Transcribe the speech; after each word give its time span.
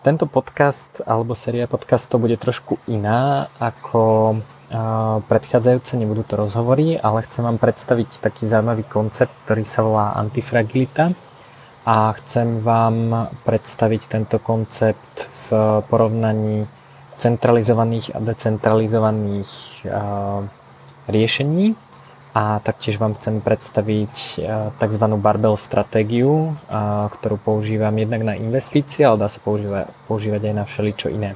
Tento 0.00 0.24
podcast 0.24 1.04
alebo 1.04 1.36
séria 1.36 1.68
podcastov 1.68 2.24
bude 2.24 2.40
trošku 2.40 2.80
iná 2.88 3.52
ako 3.60 4.40
predchádzajúce, 5.28 6.00
nebudú 6.00 6.24
to 6.24 6.40
rozhovory, 6.40 6.96
ale 6.96 7.20
chcem 7.28 7.44
vám 7.44 7.60
predstaviť 7.60 8.24
taký 8.24 8.48
zaujímavý 8.48 8.88
koncept, 8.88 9.28
ktorý 9.44 9.60
sa 9.60 9.84
volá 9.84 10.16
antifragilita. 10.16 11.12
A 11.84 12.16
chcem 12.16 12.64
vám 12.64 13.28
predstaviť 13.44 14.08
tento 14.08 14.40
koncept 14.40 15.28
v 15.28 15.84
porovnaní 15.92 16.64
centralizovaných 17.20 18.16
a 18.16 18.24
decentralizovaných 18.24 19.84
riešení 21.12 21.76
a 22.30 22.62
taktiež 22.62 23.02
vám 23.02 23.18
chcem 23.18 23.42
predstaviť 23.42 24.14
e, 24.14 24.34
tzv. 24.78 25.04
barbell 25.18 25.58
stratégiu, 25.58 26.54
e, 26.54 26.78
ktorú 27.18 27.42
používam 27.42 27.90
jednak 27.98 28.22
na 28.22 28.38
investície, 28.38 29.02
ale 29.02 29.26
dá 29.26 29.28
sa 29.28 29.42
používať, 29.42 29.90
používať 30.06 30.42
aj 30.50 30.54
na 30.54 30.64
všeličo 30.64 31.08
iné. 31.10 31.34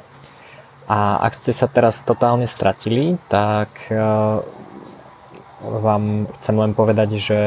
A 0.87 1.19
ak 1.19 1.35
ste 1.35 1.51
sa 1.51 1.67
teraz 1.67 1.99
totálne 2.07 2.47
stratili, 2.47 3.19
tak 3.27 3.75
e, 3.91 3.99
vám 5.65 6.31
chcem 6.39 6.57
len 6.61 6.73
povedať, 6.77 7.11
že 7.19 7.41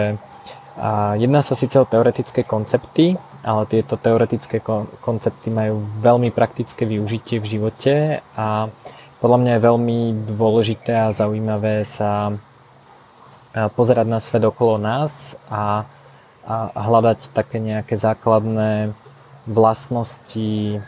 jedná 1.18 1.42
sa 1.42 1.58
síce 1.58 1.78
o 1.78 1.90
teoretické 1.90 2.46
koncepty, 2.46 3.18
ale 3.42 3.70
tieto 3.70 3.98
teoretické 3.98 4.62
koncepty 5.02 5.50
majú 5.54 5.86
veľmi 6.02 6.30
praktické 6.34 6.86
využitie 6.86 7.42
v 7.42 7.50
živote 7.58 7.94
a 8.38 8.70
podľa 9.18 9.38
mňa 9.42 9.52
je 9.58 9.66
veľmi 9.66 10.00
dôležité 10.30 10.94
a 10.94 11.16
zaujímavé 11.16 11.82
sa 11.82 12.38
pozerať 13.54 14.08
na 14.08 14.20
svet 14.20 14.44
okolo 14.44 14.80
nás 14.82 15.38
a, 15.48 15.88
a 16.48 16.80
hľadať 16.80 17.32
také 17.32 17.60
nejaké 17.60 17.96
základné 18.00 18.96
vlastnosti 19.48 20.84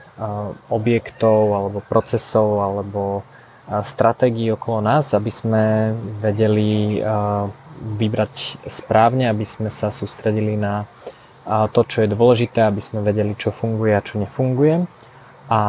objektov 0.68 1.40
alebo 1.56 1.80
procesov 1.80 2.60
alebo 2.60 3.24
stratégií 3.70 4.52
okolo 4.52 4.84
nás, 4.84 5.16
aby 5.16 5.32
sme 5.32 5.96
vedeli 6.20 7.00
vybrať 7.80 8.60
správne, 8.68 9.32
aby 9.32 9.48
sme 9.48 9.72
sa 9.72 9.88
sústredili 9.88 10.60
na 10.60 10.84
to, 11.48 11.82
čo 11.88 12.04
je 12.04 12.12
dôležité, 12.12 12.68
aby 12.68 12.84
sme 12.84 13.00
vedeli, 13.00 13.34
čo 13.40 13.56
funguje 13.56 13.96
a 13.96 14.04
čo 14.04 14.20
nefunguje. 14.20 14.84
A 15.50 15.62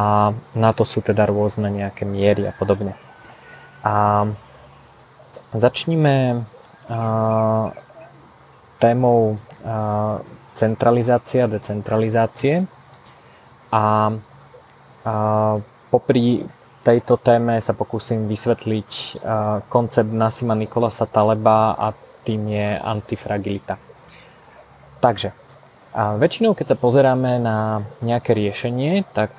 na 0.53 0.71
to 0.75 0.83
sú 0.85 1.01
teda 1.01 1.25
rôzne 1.25 1.71
nejaké 1.71 2.05
miery 2.05 2.45
a 2.45 2.53
podobne. 2.53 2.93
A 3.81 4.27
začníme 5.55 6.45
témou 8.81 9.37
centralizácia 10.51 11.47
decentralizácie 11.47 12.67
a, 13.71 14.11
a 15.05 15.15
popri 15.87 16.43
tejto 16.81 17.15
téme 17.21 17.61
sa 17.61 17.77
pokúsim 17.77 18.25
vysvetliť 18.25 19.21
koncept 19.69 20.11
Nasima 20.11 20.57
Nikolasa 20.57 21.05
Taleba 21.05 21.77
a 21.77 21.93
tým 22.25 22.51
je 22.51 22.67
antifragilita. 22.77 23.77
Takže, 25.01 25.33
a 25.93 26.17
väčšinou 26.17 26.53
keď 26.53 26.73
sa 26.73 26.77
pozeráme 26.77 27.41
na 27.41 27.85
nejaké 28.01 28.33
riešenie, 28.33 29.05
tak 29.13 29.33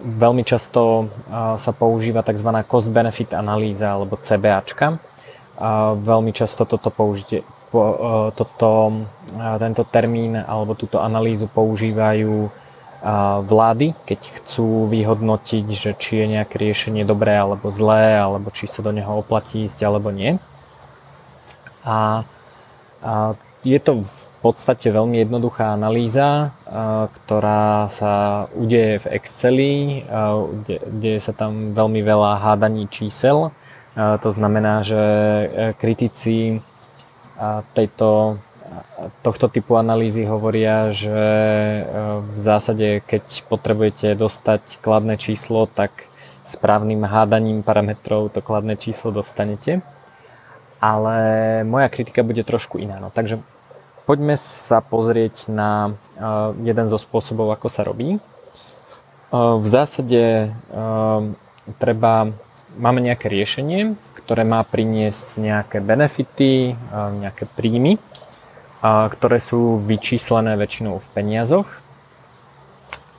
veľmi 0.00 0.42
často 0.48 1.12
sa 1.60 1.72
používa 1.76 2.24
tzv. 2.24 2.48
cost-benefit 2.64 3.36
analýza 3.36 3.96
alebo 3.96 4.16
CBAčka 4.16 5.00
a 5.60 5.92
veľmi 5.92 6.32
často 6.32 6.64
toto 6.64 6.88
použite, 6.88 7.44
po, 7.68 7.80
e, 7.84 7.94
toto, 8.32 9.04
e, 9.28 9.44
tento 9.60 9.84
termín 9.84 10.40
alebo 10.40 10.72
túto 10.72 11.04
analýzu 11.04 11.52
používajú 11.52 12.48
e, 12.48 12.50
vlády, 13.44 13.92
keď 14.08 14.20
chcú 14.40 14.88
vyhodnotiť, 14.88 15.66
že 15.68 15.90
či 16.00 16.24
je 16.24 16.26
nejaké 16.40 16.56
riešenie 16.56 17.04
dobré 17.04 17.36
alebo 17.36 17.68
zlé, 17.68 18.16
alebo 18.16 18.48
či 18.48 18.72
sa 18.72 18.80
do 18.80 18.88
neho 18.88 19.20
oplatí 19.20 19.68
ísť 19.68 19.84
alebo 19.84 20.08
nie. 20.08 20.40
A, 21.84 22.24
a 23.04 23.12
je 23.60 23.76
to 23.76 24.00
v 24.00 24.20
podstate 24.40 24.88
veľmi 24.88 25.20
jednoduchá 25.20 25.76
analýza, 25.76 26.56
ktorá 27.12 27.92
sa 27.92 28.48
udeje 28.56 29.04
v 29.04 29.06
Exceli, 29.20 29.74
deje 30.88 31.20
sa 31.20 31.36
tam 31.36 31.76
veľmi 31.76 32.00
veľa 32.00 32.40
hádaní 32.40 32.88
čísel 32.88 33.52
to 33.94 34.30
znamená, 34.30 34.86
že 34.86 35.00
e, 35.00 35.46
kritici 35.74 36.62
tejto, 37.74 38.38
tohto 39.24 39.48
typu 39.48 39.74
analýzy 39.80 40.28
hovoria, 40.28 40.92
že 40.94 41.10
e, 41.10 41.82
v 42.20 42.38
zásade, 42.38 43.02
keď 43.02 43.48
potrebujete 43.50 44.14
dostať 44.14 44.78
kladné 44.84 45.16
číslo, 45.16 45.66
tak 45.66 46.06
správnym 46.46 47.02
hádaním 47.02 47.66
parametrov 47.66 48.30
to 48.30 48.44
kladné 48.44 48.76
číslo 48.76 49.10
dostanete. 49.10 49.82
Ale 50.80 51.16
moja 51.68 51.92
kritika 51.92 52.24
bude 52.24 52.40
trošku 52.40 52.80
iná. 52.80 52.96
No, 53.02 53.12
takže 53.12 53.42
poďme 54.08 54.38
sa 54.38 54.80
pozrieť 54.80 55.50
na 55.50 55.92
e, 56.14 56.62
jeden 56.62 56.86
zo 56.86 56.98
spôsobov, 57.00 57.50
ako 57.50 57.66
sa 57.66 57.82
robí. 57.82 58.22
V 59.30 59.62
zásade 59.62 60.50
treba 61.78 62.34
máme 62.78 63.02
nejaké 63.02 63.26
riešenie, 63.26 63.98
ktoré 64.20 64.46
má 64.46 64.62
priniesť 64.62 65.42
nejaké 65.42 65.82
benefity, 65.82 66.78
nejaké 66.94 67.50
príjmy, 67.58 67.98
ktoré 68.84 69.38
sú 69.42 69.82
vyčíslené 69.82 70.54
väčšinou 70.54 71.02
v 71.02 71.08
peniazoch. 71.10 71.68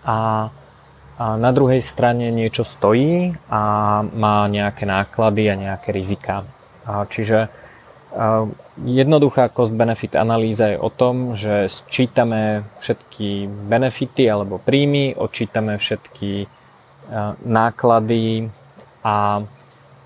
A, 0.08 0.50
na 1.22 1.52
druhej 1.54 1.86
strane 1.86 2.34
niečo 2.34 2.66
stojí 2.66 3.38
a 3.46 3.62
má 4.02 4.50
nejaké 4.50 4.90
náklady 4.90 5.54
a 5.54 5.56
nejaké 5.60 5.94
rizika. 5.94 6.50
čiže 7.14 7.54
jednoduchá 8.82 9.54
cost-benefit 9.54 10.18
analýza 10.18 10.74
je 10.74 10.78
o 10.82 10.90
tom, 10.90 11.38
že 11.38 11.70
sčítame 11.70 12.66
všetky 12.82 13.46
benefity 13.70 14.26
alebo 14.28 14.58
príjmy, 14.58 15.14
odčítame 15.14 15.78
všetky 15.78 16.50
náklady 17.46 18.50
a, 19.02 19.42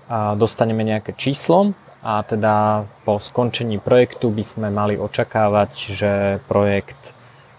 a 0.08 0.34
dostaneme 0.36 0.84
nejaké 0.84 1.12
číslo 1.16 1.72
a 2.06 2.22
teda 2.22 2.86
po 3.02 3.18
skončení 3.18 3.82
projektu 3.82 4.30
by 4.30 4.44
sme 4.46 4.68
mali 4.70 4.94
očakávať, 4.94 5.70
že 5.90 6.12
projekt 6.46 6.98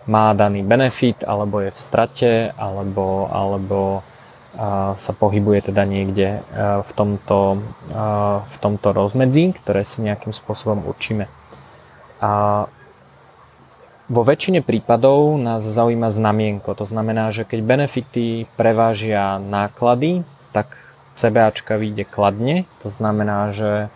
má 0.07 0.31
daný 0.31 0.63
benefit 0.63 1.19
alebo 1.27 1.59
je 1.59 1.75
v 1.75 1.79
strate 1.79 2.31
alebo, 2.55 3.27
alebo 3.27 4.07
sa 4.97 5.13
pohybuje 5.13 5.69
teda 5.69 5.83
niekde 5.85 6.41
v 6.81 6.91
tomto, 6.95 7.61
v 8.41 8.55
tomto 8.57 8.89
rozmedzi, 8.89 9.53
ktoré 9.53 9.83
si 9.83 10.01
nejakým 10.01 10.33
spôsobom 10.33 10.81
určíme. 10.87 11.29
A 12.23 12.65
vo 14.07 14.21
väčšine 14.23 14.63
prípadov 14.63 15.35
nás 15.37 15.67
zaujíma 15.67 16.07
znamienko, 16.07 16.71
to 16.73 16.87
znamená, 16.87 17.29
že 17.35 17.43
keď 17.43 17.59
benefity 17.61 18.47
prevážia 18.55 19.37
náklady, 19.43 20.23
tak 20.55 20.71
CBAčka 21.17 21.81
vyjde 21.81 22.05
kladne, 22.05 22.69
to 22.85 22.93
znamená, 22.93 23.49
že 23.49 23.89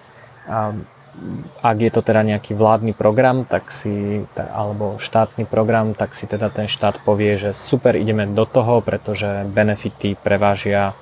ak 1.61 1.77
je 1.77 1.91
to 1.91 2.01
teda 2.01 2.23
nejaký 2.23 2.55
vládny 2.55 2.95
program, 2.97 3.43
tak 3.45 3.69
si, 3.69 4.25
alebo 4.33 4.97
štátny 4.97 5.45
program, 5.45 5.93
tak 5.93 6.15
si 6.17 6.25
teda 6.25 6.49
ten 6.49 6.65
štát 6.71 7.03
povie, 7.03 7.37
že 7.37 7.51
super, 7.53 7.99
ideme 7.99 8.25
do 8.25 8.47
toho, 8.47 8.81
pretože 8.81 9.45
benefity 9.51 10.15
prevážia 10.15 10.95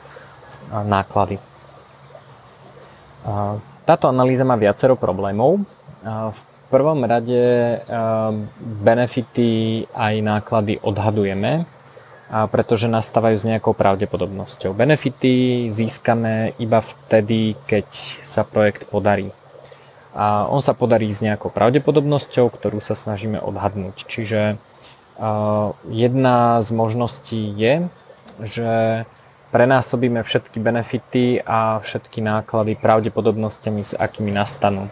náklady. 0.73 1.37
Táto 3.85 4.05
analýza 4.09 4.43
má 4.43 4.57
viacero 4.57 4.97
problémov. 4.97 5.61
V 6.05 6.41
prvom 6.73 7.05
rade 7.05 7.77
benefity 8.59 9.85
aj 9.93 10.13
náklady 10.25 10.81
odhadujeme, 10.81 11.69
a 12.29 12.45
pretože 12.45 12.85
nastávajú 12.85 13.41
s 13.41 13.47
nejakou 13.49 13.73
pravdepodobnosťou. 13.73 14.77
Benefity 14.77 15.67
získame 15.73 16.53
iba 16.61 16.77
vtedy, 16.77 17.57
keď 17.65 17.89
sa 18.21 18.45
projekt 18.45 18.85
podarí. 18.85 19.33
A 20.13 20.45
on 20.45 20.61
sa 20.61 20.77
podarí 20.77 21.09
s 21.09 21.25
nejakou 21.25 21.49
pravdepodobnosťou, 21.49 22.53
ktorú 22.53 22.85
sa 22.85 22.93
snažíme 22.93 23.41
odhadnúť. 23.41 24.05
Čiže 24.05 24.61
jedna 25.89 26.61
z 26.61 26.69
možností 26.69 27.49
je, 27.57 27.89
že 28.39 28.71
prenásobíme 29.49 30.21
všetky 30.21 30.61
benefity 30.61 31.41
a 31.41 31.81
všetky 31.81 32.21
náklady 32.21 32.77
pravdepodobnosťami, 32.77 33.81
s 33.81 33.97
akými 33.97 34.29
nastanú. 34.29 34.85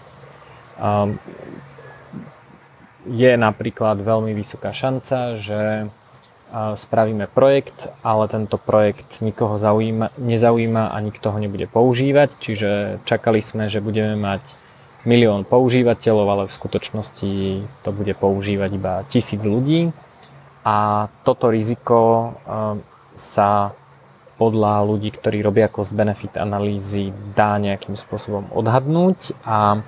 Je 3.08 3.32
napríklad 3.38 4.02
veľmi 4.02 4.34
vysoká 4.34 4.74
šanca, 4.74 5.38
že 5.40 5.88
spravíme 6.52 7.28
projekt, 7.28 7.92
ale 8.04 8.32
tento 8.32 8.56
projekt 8.56 9.20
nikoho 9.20 9.60
zaujíma, 9.60 10.16
nezaujíma 10.16 10.96
a 10.96 10.98
nikto 11.04 11.32
ho 11.32 11.38
nebude 11.38 11.68
používať, 11.68 12.40
čiže 12.40 12.70
čakali 13.04 13.44
sme, 13.44 13.68
že 13.68 13.84
budeme 13.84 14.16
mať 14.16 14.42
milión 15.04 15.44
používateľov, 15.48 16.28
ale 16.28 16.44
v 16.48 16.56
skutočnosti 16.56 17.32
to 17.84 17.90
bude 17.92 18.14
používať 18.20 18.70
iba 18.76 18.94
tisíc 19.08 19.44
ľudí. 19.44 19.92
a 20.68 21.08
toto 21.24 21.48
riziko 21.48 22.36
sa 23.16 23.72
podľa 24.38 24.86
ľudí, 24.86 25.10
ktorí 25.16 25.42
robia 25.42 25.72
cost-benefit 25.72 26.38
analýzy, 26.38 27.10
dá 27.34 27.58
nejakým 27.58 27.98
spôsobom 27.98 28.52
odhadnúť 28.54 29.34
a 29.42 29.82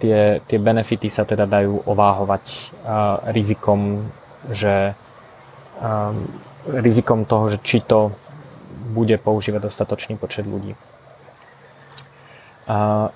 tie, 0.00 0.40
tie 0.48 0.58
benefity 0.58 1.12
sa 1.12 1.28
teda 1.28 1.44
dajú 1.44 1.84
ováhovať 1.84 2.44
uh, 2.48 3.20
rizikom, 3.30 4.08
že 4.50 4.96
rizikom 6.68 7.24
toho, 7.24 7.52
že 7.54 7.58
či 7.62 7.80
to 7.80 8.12
bude 8.92 9.16
používať 9.22 9.72
dostatočný 9.72 10.20
počet 10.20 10.44
ľudí. 10.44 10.76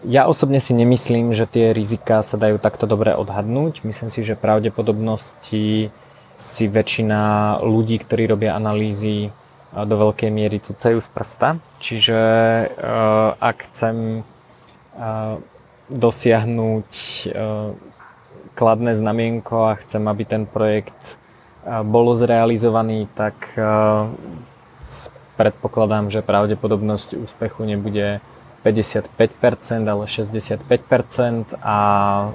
Ja 0.03 0.27
osobne 0.27 0.59
si 0.59 0.75
nemyslím, 0.75 1.31
že 1.31 1.47
tie 1.47 1.71
rizika 1.71 2.25
sa 2.27 2.35
dajú 2.35 2.59
takto 2.59 2.91
dobre 2.91 3.15
odhadnúť. 3.15 3.87
Myslím 3.87 4.11
si, 4.11 4.27
že 4.27 4.35
pravdepodobnosti 4.35 5.95
si 6.37 6.65
väčšina 6.67 7.21
ľudí, 7.63 8.03
ktorí 8.03 8.27
robia 8.27 8.59
analýzy, 8.59 9.31
do 9.77 9.95
veľkej 10.09 10.31
miery 10.33 10.57
cucajú 10.57 11.05
z 11.05 11.09
prsta. 11.13 11.49
Čiže 11.85 12.19
uh, 12.19 13.37
ak 13.37 13.69
chcem 13.71 14.25
uh, 14.97 15.37
dosiahnuť 15.93 16.91
kladné 18.57 18.93
znamienko 18.97 19.71
a 19.71 19.79
chcem, 19.79 20.03
aby 20.09 20.25
ten 20.27 20.43
projekt 20.49 21.21
bolo 21.83 22.15
zrealizovaný, 22.15 23.11
tak 23.15 23.35
uh, 23.59 24.07
predpokladám, 25.37 26.09
že 26.09 26.25
pravdepodobnosť 26.25 27.19
úspechu 27.21 27.67
nebude 27.69 28.25
55%, 28.65 29.87
ale 29.87 30.11
65% 30.11 31.55
a 31.63 31.79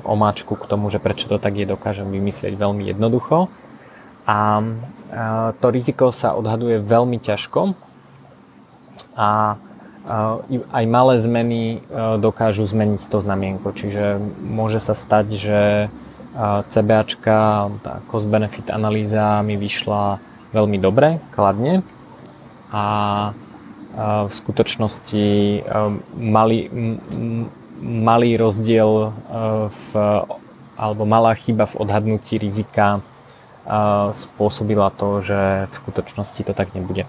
omáčku 0.08 0.56
k 0.56 0.64
tomu, 0.70 0.88
že 0.88 1.04
prečo 1.04 1.28
to 1.28 1.36
tak 1.42 1.60
je, 1.60 1.68
dokážem 1.68 2.08
vymyslieť 2.08 2.56
veľmi 2.56 2.88
jednoducho 2.88 3.52
a 4.24 4.64
to 5.60 5.68
riziko 5.74 6.16
sa 6.16 6.38
odhaduje 6.38 6.80
veľmi 6.80 7.20
ťažko 7.20 7.76
a 9.18 9.60
aj 10.72 10.86
malé 10.90 11.22
zmeny 11.22 11.62
e, 11.62 11.78
dokážu 12.18 12.66
zmeniť 12.66 13.06
to 13.06 13.22
znamienko. 13.22 13.70
Čiže 13.70 14.18
môže 14.42 14.82
sa 14.82 14.98
stať, 14.98 15.38
že 15.38 15.60
CBAčka, 16.72 17.68
tá 17.84 18.00
cost 18.08 18.28
benefit 18.28 18.72
analýza 18.72 19.44
mi 19.44 19.60
vyšla 19.60 20.20
veľmi 20.56 20.78
dobre, 20.80 21.20
kladne 21.36 21.84
a 22.72 22.86
v 24.28 24.32
skutočnosti 24.32 25.28
e, 25.28 25.60
malý, 26.16 26.72
malý 27.84 28.40
rozdiel 28.40 28.88
e, 28.88 29.10
v, 29.68 29.88
alebo 30.80 31.04
malá 31.04 31.36
chyba 31.36 31.68
v 31.68 31.76
odhadnutí 31.84 32.40
rizika 32.40 33.04
spôsobila 34.12 34.90
to, 34.90 35.22
že 35.22 35.70
v 35.70 35.74
skutočnosti 35.78 36.42
to 36.42 36.54
tak 36.58 36.74
nebude. 36.74 37.06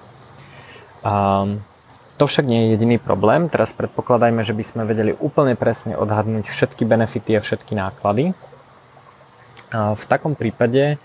To 2.20 2.24
však 2.28 2.44
nie 2.44 2.68
je 2.68 2.70
jediný 2.76 3.00
problém. 3.00 3.48
Teraz 3.48 3.72
predpokladajme, 3.72 4.44
že 4.44 4.52
by 4.52 4.60
sme 4.60 4.82
vedeli 4.84 5.16
úplne 5.16 5.56
presne 5.56 5.96
odhadnúť 5.96 6.46
všetky 6.46 6.84
benefity 6.84 7.40
a 7.40 7.40
všetky 7.40 7.72
náklady. 7.72 8.36
V 9.72 10.04
takom 10.04 10.36
prípade 10.36 11.00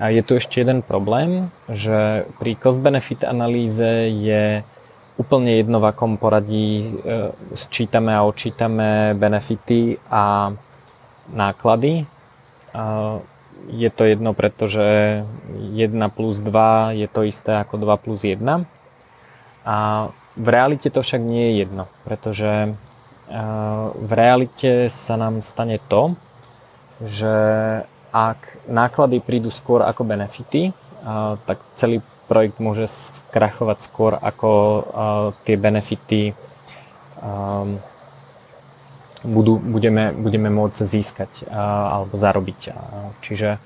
je 0.00 0.22
tu 0.24 0.40
ešte 0.40 0.64
jeden 0.64 0.80
problém, 0.80 1.52
že 1.68 2.24
pri 2.40 2.56
cost-benefit 2.56 3.28
analýze 3.28 4.08
je 4.12 4.64
úplne 5.16 5.56
jedno, 5.56 5.80
v 5.80 5.88
akom 5.88 6.20
poradí 6.20 6.84
e, 6.84 7.32
sčítame 7.56 8.12
a 8.12 8.24
odčítame 8.28 9.16
benefity 9.16 9.96
a 10.12 10.52
náklady 11.32 12.04
je 13.66 13.90
to 13.90 14.04
jedno, 14.04 14.30
pretože 14.34 14.84
1 15.74 16.10
plus 16.14 16.38
2 16.38 17.00
je 17.00 17.08
to 17.10 17.20
isté 17.26 17.58
ako 17.58 17.82
2 17.82 17.96
plus 18.04 18.22
1. 18.22 18.66
A 19.66 19.76
v 20.36 20.48
realite 20.48 20.92
to 20.92 21.02
však 21.02 21.22
nie 21.24 21.50
je 21.50 21.66
jedno, 21.66 21.84
pretože 22.06 22.52
e, 22.52 22.70
v 23.96 24.12
realite 24.12 24.86
sa 24.92 25.18
nám 25.18 25.42
stane 25.42 25.82
to, 25.90 26.14
že 27.02 27.34
ak 28.16 28.64
náklady 28.72 29.20
prídu 29.20 29.52
skôr 29.52 29.84
ako 29.84 30.08
benefity, 30.08 30.72
tak 31.44 31.60
celý 31.76 32.00
projekt 32.26 32.56
môže 32.58 32.88
skrachovať 32.88 33.78
skôr 33.84 34.16
ako 34.16 34.50
tie 35.44 35.60
benefity 35.60 36.32
budú, 39.20 39.60
budeme, 39.60 40.16
budeme 40.16 40.48
môcť 40.48 40.80
získať 40.80 41.30
alebo 41.52 42.16
zarobiť. 42.16 42.72
Čiže 43.20 43.60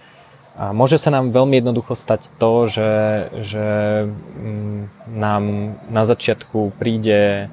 môže 0.75 0.99
sa 0.99 1.15
nám 1.15 1.31
veľmi 1.31 1.63
jednoducho 1.63 1.95
stať 1.95 2.27
to, 2.43 2.67
že, 2.67 2.93
že 3.47 3.67
mm, 4.11 4.79
nám 5.15 5.43
na 5.89 6.03
začiatku 6.05 6.75
príde 6.77 7.49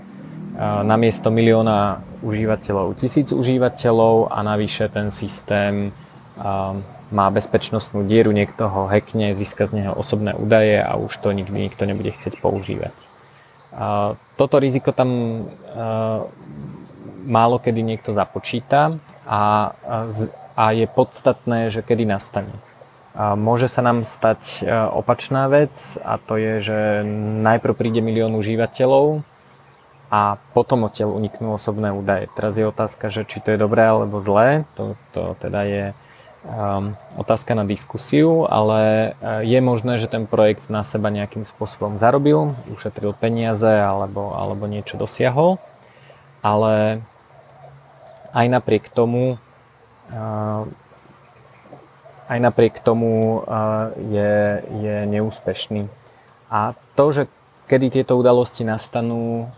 na 0.58 0.98
miesto 0.98 1.30
milióna 1.30 2.02
užívateľov 2.26 2.98
tisíc 2.98 3.30
užívateľov 3.30 4.34
a 4.34 4.42
navyše 4.42 4.90
ten 4.90 5.14
systém 5.14 5.94
má 7.08 7.26
bezpečnostnú 7.32 8.04
dieru, 8.06 8.36
niekto 8.36 8.68
ho 8.68 8.86
hackne, 8.86 9.34
získa 9.34 9.66
z 9.66 9.84
neho 9.84 9.94
osobné 9.96 10.36
údaje 10.36 10.84
a 10.84 11.00
už 11.00 11.18
to 11.18 11.32
nikdy 11.32 11.72
nikto 11.72 11.88
nebude 11.88 12.12
chcieť 12.14 12.38
používať. 12.44 12.94
Toto 14.38 14.56
riziko 14.60 14.92
tam 14.92 15.44
málo 17.28 17.60
kedy 17.60 17.84
niekto 17.84 18.16
započíta 18.16 18.98
a, 19.28 19.76
a 20.56 20.66
je 20.72 20.88
podstatné, 20.88 21.70
že 21.70 21.84
kedy 21.84 22.08
nastane. 22.08 22.56
Môže 23.18 23.66
sa 23.66 23.82
nám 23.82 24.06
stať 24.06 24.62
e, 24.62 24.70
opačná 24.94 25.50
vec 25.50 25.74
a 26.06 26.22
to 26.22 26.38
je, 26.38 26.54
že 26.62 26.80
najprv 27.42 27.74
príde 27.74 27.98
milión 27.98 28.38
užívateľov 28.38 29.26
a 30.14 30.38
potom 30.54 30.86
odtiaľ 30.86 31.18
uniknú 31.18 31.58
osobné 31.58 31.90
údaje. 31.90 32.30
Teraz 32.38 32.62
je 32.62 32.70
otázka, 32.70 33.10
že 33.10 33.26
či 33.26 33.42
to 33.42 33.58
je 33.58 33.58
dobré 33.58 33.90
alebo 33.90 34.22
zlé, 34.22 34.70
to, 34.78 34.94
to 35.18 35.34
teda 35.42 35.66
je 35.66 35.84
otázka 37.18 37.58
na 37.58 37.68
diskusiu, 37.68 38.48
ale 38.48 39.12
e, 39.20 39.50
je 39.50 39.60
možné, 39.60 40.00
že 40.00 40.08
ten 40.08 40.24
projekt 40.24 40.72
na 40.72 40.86
seba 40.86 41.12
nejakým 41.12 41.44
spôsobom 41.44 42.00
zarobil, 42.00 42.56
ušetril 42.72 43.12
peniaze 43.18 43.68
alebo, 43.68 44.32
alebo 44.38 44.70
niečo 44.70 44.96
dosiahol, 44.96 45.60
ale 46.40 47.04
aj 48.32 48.48
napriek 48.48 48.88
tomu 48.94 49.42
aj 52.28 52.40
napriek 52.40 52.80
tomu 52.80 53.44
je, 54.00 54.64
je 54.84 54.96
neúspešný. 55.08 55.92
A 56.48 56.76
to, 56.96 57.06
že 57.12 57.24
kedy 57.68 57.92
tieto 57.92 58.16
udalosti 58.16 58.64
nastanú, 58.64 59.52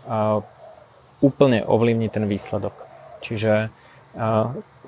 úplne 1.22 1.62
ovlivní 1.62 2.10
ten 2.10 2.26
výsledok. 2.26 2.74
Čiže 3.22 3.70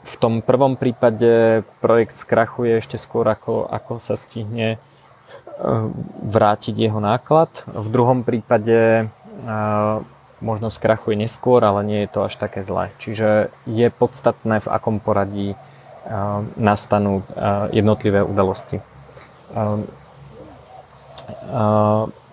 v 0.02 0.14
tom 0.18 0.42
prvom 0.42 0.74
prípade 0.74 1.62
projekt 1.78 2.18
skrachuje 2.18 2.82
ešte 2.82 2.98
skôr, 2.98 3.26
ako, 3.30 3.70
ako 3.70 4.02
sa 4.02 4.18
stihne 4.18 4.82
vrátiť 6.26 6.74
jeho 6.74 6.98
náklad. 6.98 7.50
V 7.70 7.86
druhom 7.86 8.26
prípade 8.26 9.06
možno 10.42 10.74
skrachuje 10.74 11.14
neskôr, 11.14 11.62
ale 11.62 11.86
nie 11.86 12.00
je 12.02 12.10
to 12.10 12.26
až 12.26 12.34
také 12.34 12.66
zlé. 12.66 12.90
Čiže 12.98 13.54
je 13.70 13.86
podstatné, 13.94 14.58
v 14.58 14.68
akom 14.68 14.98
poradí 14.98 15.54
uh, 15.54 16.42
nastanú 16.58 17.22
jednotlivé 17.70 18.26
udalosti. 18.26 18.82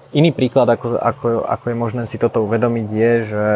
Iný 0.10 0.30
príklad, 0.34 0.66
ako, 0.74 0.98
ako, 0.98 1.28
ako 1.46 1.66
je 1.70 1.76
možné 1.78 2.04
si 2.10 2.18
toto 2.18 2.42
uvedomiť, 2.42 2.88
je, 2.90 3.14
že 3.30 3.48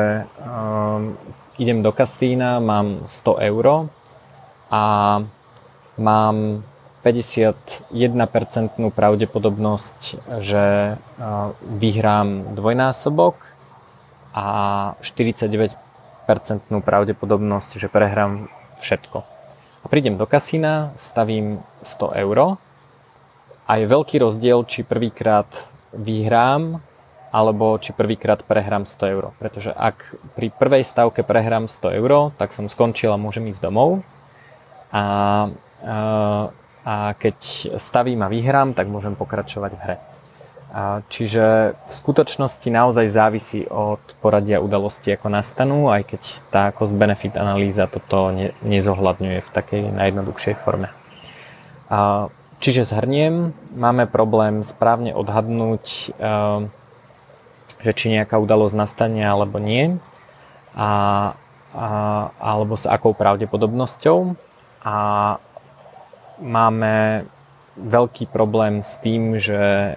idem 1.57 1.81
do 1.81 1.89
kastína, 1.89 2.61
mám 2.61 3.09
100 3.09 3.49
eur 3.49 3.89
a 4.73 4.81
mám 6.01 6.65
51% 7.05 7.85
pravdepodobnosť, 8.89 9.99
že 10.41 10.97
vyhrám 11.61 12.57
dvojnásobok 12.57 13.35
a 14.33 14.47
49% 15.05 15.75
pravdepodobnosť, 16.81 17.69
že 17.77 17.85
prehrám 17.91 18.49
všetko. 18.81 19.21
A 19.83 19.85
prídem 19.91 20.17
do 20.17 20.25
kasína, 20.25 20.95
stavím 20.97 21.59
100 21.85 22.23
eur 22.23 22.57
a 23.67 23.71
je 23.77 23.85
veľký 23.85 24.23
rozdiel, 24.23 24.63
či 24.65 24.87
prvýkrát 24.87 25.45
vyhrám 25.91 26.81
alebo 27.35 27.75
či 27.83 27.91
prvýkrát 27.91 28.47
prehrám 28.47 28.87
100 28.87 29.13
eur. 29.13 29.35
Pretože 29.43 29.75
ak 29.75 30.15
pri 30.39 30.49
prvej 30.55 30.87
stavke 30.87 31.19
prehrám 31.21 31.67
100 31.67 31.99
eur, 31.99 32.31
tak 32.39 32.55
som 32.55 32.71
skončil 32.71 33.11
a 33.11 33.19
môžem 33.19 33.51
ísť 33.51 33.59
domov. 33.59 34.07
A, 34.93 35.01
a, 35.01 35.97
a 36.85 36.95
keď 37.17 37.37
stavím 37.81 38.21
a 38.21 38.29
vyhrám, 38.29 38.77
tak 38.77 38.87
môžem 38.87 39.17
pokračovať 39.17 39.71
v 39.73 39.81
hre. 39.81 39.97
Čiže 41.09 41.77
v 41.77 41.93
skutočnosti 41.93 42.65
naozaj 42.65 43.05
závisí 43.05 43.61
od 43.69 44.01
poradia 44.25 44.57
udalosti, 44.57 45.13
ako 45.13 45.29
nastanú, 45.29 45.93
aj 45.93 46.01
keď 46.17 46.21
tá 46.49 46.63
cost-benefit 46.73 47.37
analýza 47.37 47.85
toto 47.85 48.33
ne, 48.33 48.57
nezohľadňuje 48.65 49.39
v 49.45 49.49
takej 49.53 49.93
najjednoduchšej 49.93 50.55
forme. 50.57 50.89
Čiže 52.57 52.89
zhrniem, 52.89 53.53
máme 53.77 54.09
problém 54.09 54.65
správne 54.65 55.13
odhadnúť, 55.13 56.15
že 57.83 57.91
či 57.93 58.05
nejaká 58.09 58.41
udalosť 58.41 58.73
nastane 58.73 59.21
alebo 59.21 59.61
nie, 59.61 60.01
a, 60.73 60.89
a, 61.77 61.87
alebo 62.41 62.73
s 62.73 62.89
akou 62.89 63.13
pravdepodobnosťou. 63.13 64.33
A 64.83 64.95
máme 66.43 67.25
veľký 67.77 68.29
problém 68.29 68.85
s 68.85 69.01
tým, 69.01 69.41
že 69.41 69.57
e, 69.57 69.93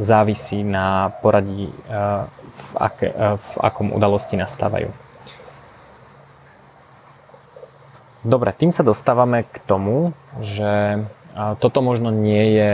závisí 0.00 0.64
na 0.64 1.12
poradí, 1.20 1.68
e, 1.68 1.74
v, 2.56 2.68
aké, 2.80 3.12
e, 3.12 3.36
v 3.36 3.52
akom 3.60 3.92
udalosti 3.92 4.40
nastávajú. 4.40 4.88
Dobre, 8.26 8.50
tým 8.56 8.72
sa 8.74 8.82
dostávame 8.82 9.46
k 9.46 9.56
tomu, 9.62 10.10
že 10.42 11.04
toto 11.60 11.84
možno 11.84 12.08
nie 12.10 12.58
je 12.58 12.72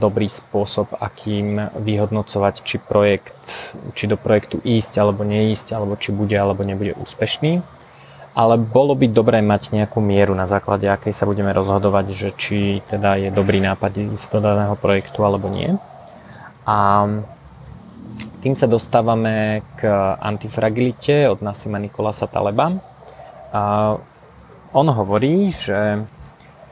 dobrý 0.00 0.26
spôsob, 0.26 0.96
akým 0.96 1.70
vyhodnocovať, 1.76 2.64
či 2.66 2.82
projekt, 2.82 3.46
či 3.94 4.10
do 4.10 4.18
projektu 4.18 4.58
ísť 4.64 4.98
alebo 4.98 5.22
neísť, 5.22 5.76
alebo 5.76 5.94
či 5.94 6.10
bude 6.10 6.34
alebo 6.34 6.66
nebude 6.66 6.98
úspešný. 6.98 7.62
Ale 8.32 8.56
bolo 8.56 8.96
by 8.96 9.12
dobré 9.12 9.44
mať 9.44 9.76
nejakú 9.76 10.00
mieru, 10.00 10.32
na 10.32 10.48
základe 10.48 10.88
akej 10.88 11.12
sa 11.12 11.28
budeme 11.28 11.52
rozhodovať, 11.52 12.06
že 12.16 12.28
či 12.32 12.80
teda 12.88 13.20
je 13.20 13.28
dobrý 13.28 13.60
nápad 13.60 13.92
ísť 14.16 14.32
do 14.32 14.40
daného 14.40 14.72
projektu 14.80 15.20
alebo 15.20 15.52
nie. 15.52 15.76
A 16.64 17.08
tým 18.40 18.56
sa 18.56 18.64
dostávame 18.64 19.60
k 19.76 19.84
antifragilite 20.16 21.28
od 21.28 21.44
Nasima 21.44 21.76
Nikolasa 21.76 22.24
Taleba 22.24 22.80
on 24.72 24.88
hovorí, 24.88 25.52
že 25.52 26.00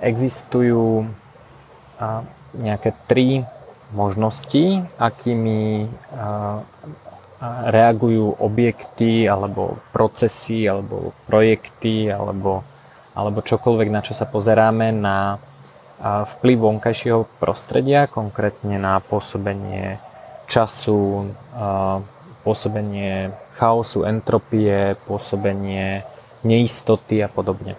existujú 0.00 1.04
nejaké 2.56 2.96
tri 3.04 3.44
možnosti, 3.92 4.88
akými 4.96 5.92
reagujú 7.44 8.36
objekty 8.36 9.24
alebo 9.24 9.80
procesy 9.96 10.68
alebo 10.68 11.16
projekty 11.24 12.12
alebo, 12.12 12.60
alebo 13.16 13.40
čokoľvek, 13.40 13.88
na 13.88 14.04
čo 14.04 14.12
sa 14.12 14.28
pozeráme 14.28 14.92
na 14.92 15.40
vplyv 16.00 16.56
vonkajšieho 16.60 17.24
prostredia, 17.40 18.08
konkrétne 18.08 18.76
na 18.76 19.00
pôsobenie 19.00 20.00
času, 20.48 21.32
pôsobenie 22.44 23.32
chaosu, 23.56 24.04
entropie, 24.04 24.96
pôsobenie 25.04 26.04
neistoty 26.44 27.20
a 27.20 27.28
podobne. 27.28 27.76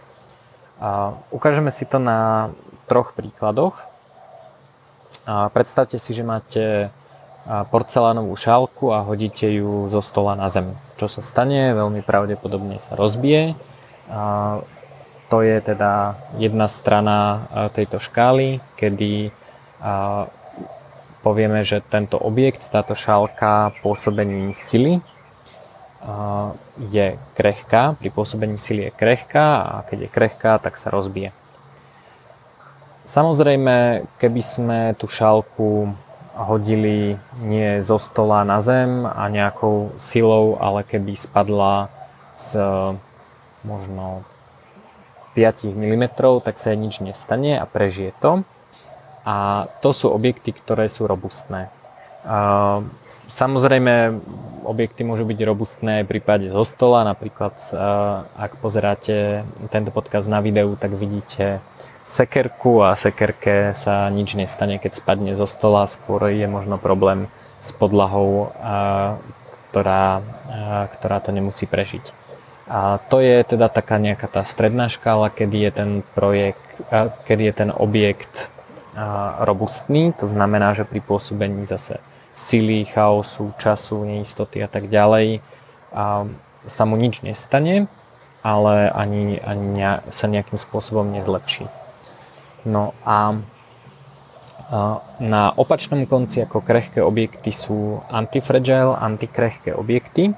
Ukážeme 1.34 1.74
si 1.74 1.86
to 1.86 2.02
na 2.02 2.50
troch 2.86 3.14
príkladoch. 3.14 3.78
Predstavte 5.26 5.98
si, 6.02 6.14
že 6.14 6.26
máte 6.26 6.94
porcelánovú 7.46 8.38
šálku 8.38 8.94
a 8.94 9.02
hodíte 9.02 9.50
ju 9.50 9.90
zo 9.90 10.02
stola 10.06 10.38
na 10.38 10.46
zem. 10.48 10.78
Čo 11.02 11.10
sa 11.10 11.22
stane? 11.26 11.74
Veľmi 11.74 12.06
pravdepodobne 12.06 12.78
sa 12.78 12.94
rozbije. 12.94 13.58
A 14.12 14.62
to 15.32 15.42
je 15.42 15.58
teda 15.64 16.20
jedna 16.38 16.68
strana 16.68 17.48
tejto 17.72 17.98
škály, 18.04 18.60
kedy 18.76 19.32
povieme, 21.24 21.64
že 21.64 21.82
tento 21.82 22.20
objekt, 22.20 22.68
táto 22.70 22.94
šálka 22.94 23.74
pôsobením 23.80 24.52
sily 24.52 25.00
je 26.92 27.18
krehká, 27.38 27.94
pri 27.96 28.10
pôsobení 28.10 28.58
sily 28.58 28.90
je 28.90 28.92
krehká 28.92 29.48
a 29.62 29.76
keď 29.86 29.98
je 30.06 30.10
krehká, 30.10 30.52
tak 30.58 30.76
sa 30.76 30.90
rozbije. 30.90 31.30
Samozrejme, 33.06 34.06
keby 34.18 34.42
sme 34.42 34.80
tú 34.98 35.06
šálku 35.06 35.94
hodili 36.36 37.20
nie 37.44 37.84
zo 37.84 38.00
stola 38.00 38.48
na 38.48 38.64
zem 38.64 39.04
a 39.04 39.28
nejakou 39.28 39.92
silou, 40.00 40.56
ale 40.60 40.88
keby 40.88 41.16
spadla 41.16 41.92
z 42.40 42.58
možno 43.62 44.26
5 45.38 45.72
mm, 45.72 46.04
tak 46.44 46.60
sa 46.60 46.74
jej 46.74 46.80
nič 46.80 47.00
nestane 47.00 47.56
a 47.56 47.64
prežije 47.68 48.12
to. 48.20 48.44
A 49.22 49.68
to 49.86 49.94
sú 49.94 50.10
objekty, 50.10 50.50
ktoré 50.50 50.90
sú 50.90 51.06
robustné. 51.06 51.70
Samozrejme, 53.32 54.18
objekty 54.66 55.06
môžu 55.06 55.26
byť 55.30 55.40
robustné 55.46 55.94
v 56.04 56.10
prípade 56.18 56.50
zo 56.50 56.66
stola. 56.66 57.06
Napríklad, 57.06 57.54
ak 58.34 58.58
pozeráte 58.60 59.46
tento 59.70 59.94
podcast 59.94 60.26
na 60.26 60.42
videu, 60.42 60.74
tak 60.74 60.94
vidíte 60.98 61.62
sekerku 62.06 62.86
a 62.86 62.96
sekerke 62.96 63.74
sa 63.78 64.10
nič 64.10 64.36
nestane, 64.36 64.78
keď 64.78 64.98
spadne 64.98 65.34
zo 65.38 65.46
stola. 65.46 65.90
Skôr 65.90 66.32
je 66.32 66.46
možno 66.46 66.78
problém 66.82 67.28
s 67.62 67.70
podlahou, 67.76 68.50
ktorá, 69.72 70.26
ktorá 70.98 71.18
to 71.22 71.30
nemusí 71.32 71.70
prežiť. 71.70 72.04
A 72.72 73.04
to 73.12 73.20
je 73.20 73.44
teda 73.44 73.68
taká 73.68 74.00
nejaká 74.00 74.32
tá 74.32 74.48
stredná 74.48 74.88
škála, 74.88 75.28
kedy 75.28 75.58
je 75.60 75.72
ten 75.72 75.90
projekt, 76.16 76.64
kedy 77.28 77.52
je 77.52 77.54
ten 77.54 77.70
objekt 77.76 78.48
robustný, 79.44 80.12
to 80.16 80.28
znamená, 80.28 80.76
že 80.76 80.88
pri 80.88 81.00
pôsobení 81.04 81.64
zase 81.68 82.00
sily, 82.36 82.88
chaosu, 82.88 83.52
času, 83.60 84.04
neistoty 84.08 84.64
a 84.64 84.68
tak 84.72 84.88
ďalej 84.88 85.44
a 85.92 86.28
sa 86.68 86.84
mu 86.88 86.96
nič 86.96 87.24
nestane, 87.28 87.92
ale 88.40 88.88
ani, 88.92 89.40
ani 89.44 90.00
sa 90.12 90.32
nejakým 90.32 90.60
spôsobom 90.60 91.12
nezlepší. 91.12 91.68
No 92.66 92.94
a 93.06 93.38
na 95.20 95.52
opačnom 95.60 96.08
konci 96.08 96.48
ako 96.48 96.64
krehké 96.64 97.04
objekty 97.04 97.52
sú 97.52 98.00
antifragile, 98.08 98.96
antikrehké 98.96 99.76
objekty 99.76 100.32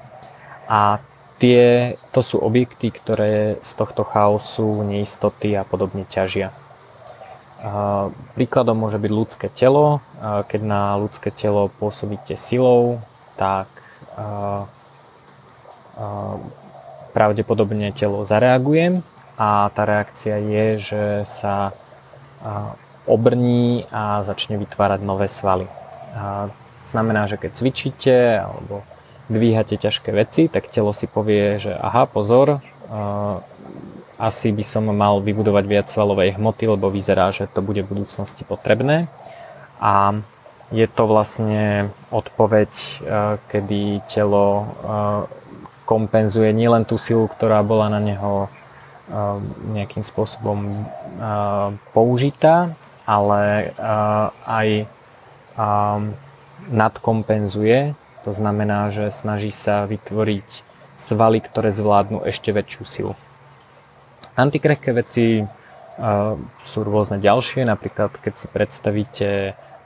a 0.66 0.98
tie, 1.38 1.94
to 2.10 2.18
sú 2.18 2.42
objekty, 2.42 2.90
ktoré 2.90 3.62
z 3.62 3.70
tohto 3.78 4.02
chaosu, 4.02 4.82
neistoty 4.82 5.54
a 5.54 5.62
podobne 5.62 6.02
ťažia. 6.02 6.50
Príkladom 8.34 8.74
môže 8.74 8.98
byť 8.98 9.12
ľudské 9.14 9.46
telo. 9.48 10.02
Keď 10.20 10.60
na 10.66 10.98
ľudské 10.98 11.30
telo 11.30 11.70
pôsobíte 11.78 12.34
silou, 12.34 12.98
tak 13.38 13.70
pravdepodobne 17.14 17.94
telo 17.94 18.26
zareaguje 18.26 18.98
a 19.38 19.70
tá 19.70 19.82
reakcia 19.86 20.42
je, 20.42 20.66
že 20.82 21.02
sa 21.30 21.70
obrní 23.08 23.88
a 23.88 24.24
začne 24.24 24.60
vytvárať 24.60 25.00
nové 25.00 25.28
svaly. 25.28 25.68
Znamená, 26.88 27.26
že 27.26 27.40
keď 27.40 27.50
cvičíte 27.56 28.16
alebo 28.40 28.84
dvíhate 29.32 29.80
ťažké 29.80 30.12
veci, 30.12 30.52
tak 30.52 30.68
telo 30.68 30.92
si 30.92 31.08
povie, 31.08 31.56
že 31.56 31.72
aha, 31.72 32.04
pozor, 32.04 32.60
asi 34.20 34.52
by 34.52 34.64
som 34.64 34.86
mal 34.92 35.18
vybudovať 35.24 35.64
viac 35.64 35.86
svalovej 35.88 36.36
hmoty, 36.36 36.64
lebo 36.70 36.92
vyzerá, 36.92 37.32
že 37.32 37.48
to 37.48 37.64
bude 37.64 37.82
v 37.82 37.90
budúcnosti 37.90 38.44
potrebné. 38.44 39.08
A 39.80 40.14
je 40.72 40.86
to 40.88 41.04
vlastne 41.08 41.92
odpoveď, 42.08 42.70
kedy 43.48 44.00
telo 44.08 44.70
kompenzuje 45.84 46.52
nielen 46.56 46.88
tú 46.88 46.96
silu, 46.96 47.28
ktorá 47.28 47.60
bola 47.60 47.92
na 47.92 48.00
neho 48.00 48.48
nejakým 49.72 50.00
spôsobom 50.00 50.88
použitá, 51.92 52.72
ale 53.04 53.74
aj 54.48 54.88
nadkompenzuje. 56.72 57.92
To 58.24 58.32
znamená, 58.32 58.88
že 58.88 59.12
snaží 59.12 59.52
sa 59.52 59.84
vytvoriť 59.84 60.48
svaly, 60.96 61.44
ktoré 61.44 61.68
zvládnu 61.68 62.24
ešte 62.24 62.54
väčšiu 62.54 62.84
silu. 62.88 63.12
Antikrehké 64.34 64.90
veci 64.96 65.44
uh, 65.44 65.46
sú 66.64 66.78
rôzne 66.82 67.20
ďalšie, 67.20 67.68
napríklad 67.68 68.16
keď 68.18 68.34
si 68.34 68.46
predstavíte 68.50 69.30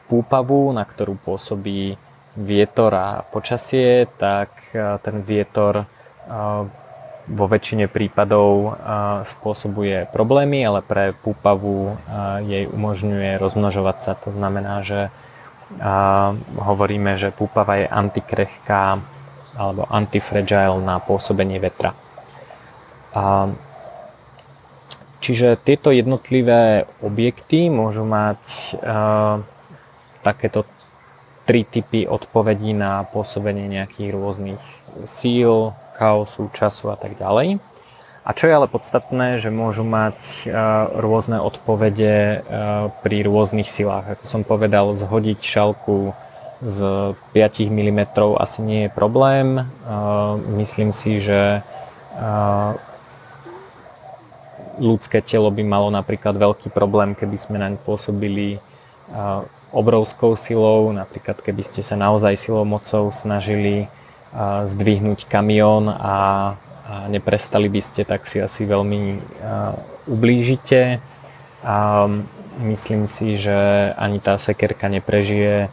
púpavu, 0.08 0.72
na 0.72 0.88
ktorú 0.88 1.20
pôsobí 1.20 2.00
vietor 2.38 2.92
a 2.94 3.08
počasie, 3.28 4.08
tak 4.16 4.48
uh, 4.72 4.96
ten 5.02 5.20
vietor 5.20 5.84
uh, 5.84 6.64
vo 7.28 7.44
väčšine 7.44 7.92
prípadov 7.92 8.80
spôsobuje 9.28 10.08
problémy, 10.10 10.64
ale 10.64 10.80
pre 10.80 11.12
púpavu 11.12 11.94
jej 12.48 12.64
umožňuje 12.64 13.36
rozmnožovať 13.36 13.96
sa. 14.00 14.12
To 14.24 14.32
znamená, 14.32 14.80
že 14.80 15.12
hovoríme, 16.56 17.20
že 17.20 17.28
púpava 17.28 17.84
je 17.84 17.86
antikrehká 17.92 19.04
alebo 19.58 19.84
antifragile 19.92 20.80
na 20.80 20.96
pôsobenie 20.96 21.60
vetra. 21.60 21.92
Čiže 25.18 25.60
tieto 25.60 25.92
jednotlivé 25.92 26.88
objekty 27.04 27.68
môžu 27.68 28.08
mať 28.08 28.40
takéto 30.24 30.64
tri 31.44 31.64
typy 31.64 32.04
odpovedí 32.04 32.76
na 32.76 33.04
pôsobenie 33.08 33.68
nejakých 33.68 34.10
rôznych 34.12 34.62
síl, 35.08 35.74
chaosu, 35.98 36.46
času 36.54 36.94
a 36.94 36.96
tak 36.96 37.18
ďalej. 37.18 37.58
A 38.22 38.30
čo 38.36 38.44
je 38.44 38.54
ale 38.54 38.68
podstatné, 38.70 39.40
že 39.40 39.50
môžu 39.50 39.82
mať 39.88 40.46
rôzne 40.94 41.40
odpovede 41.40 42.44
pri 43.02 43.16
rôznych 43.24 43.72
silách. 43.72 44.14
Ako 44.14 44.24
som 44.28 44.42
povedal, 44.44 44.92
zhodiť 44.92 45.40
šalku 45.40 46.12
z 46.60 46.78
5 47.34 47.72
mm 47.72 48.00
asi 48.36 48.58
nie 48.60 48.80
je 48.86 48.90
problém. 48.92 49.64
Myslím 50.54 50.92
si, 50.92 51.24
že 51.24 51.64
ľudské 54.78 55.24
telo 55.24 55.48
by 55.50 55.62
malo 55.64 55.88
napríklad 55.88 56.36
veľký 56.36 56.68
problém, 56.70 57.16
keby 57.16 57.34
sme 57.40 57.56
naň 57.58 57.80
pôsobili 57.80 58.60
obrovskou 59.72 60.36
silou, 60.36 60.92
napríklad 60.92 61.40
keby 61.40 61.64
ste 61.64 61.80
sa 61.80 61.96
naozaj 61.96 62.36
silou 62.36 62.68
mocou 62.68 63.08
snažili 63.08 63.88
zdvihnúť 64.36 65.28
kamión 65.28 65.88
a, 65.88 66.54
neprestali 67.12 67.68
by 67.68 67.80
ste, 67.84 68.08
tak 68.08 68.24
si 68.24 68.40
asi 68.40 68.64
veľmi 68.64 69.20
ublížite. 70.08 71.04
A 71.60 72.08
myslím 72.64 73.04
si, 73.04 73.36
že 73.36 73.92
ani 73.98 74.24
tá 74.24 74.40
sekerka 74.40 74.88
neprežije 74.88 75.68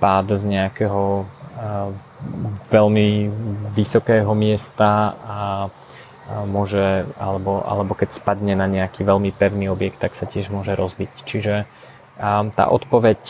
pád 0.00 0.26
z 0.32 0.44
nejakého 0.48 1.28
veľmi 2.72 3.08
vysokého 3.76 4.32
miesta 4.32 5.12
a 5.24 5.38
môže, 6.48 7.06
alebo, 7.20 7.62
alebo 7.62 7.92
keď 7.94 8.16
spadne 8.16 8.56
na 8.58 8.66
nejaký 8.66 9.04
veľmi 9.04 9.30
pevný 9.30 9.68
objekt, 9.68 10.00
tak 10.00 10.16
sa 10.16 10.24
tiež 10.24 10.48
môže 10.48 10.72
rozbiť. 10.74 11.12
Čiže 11.22 11.68
tá 12.56 12.64
odpoveď, 12.66 13.20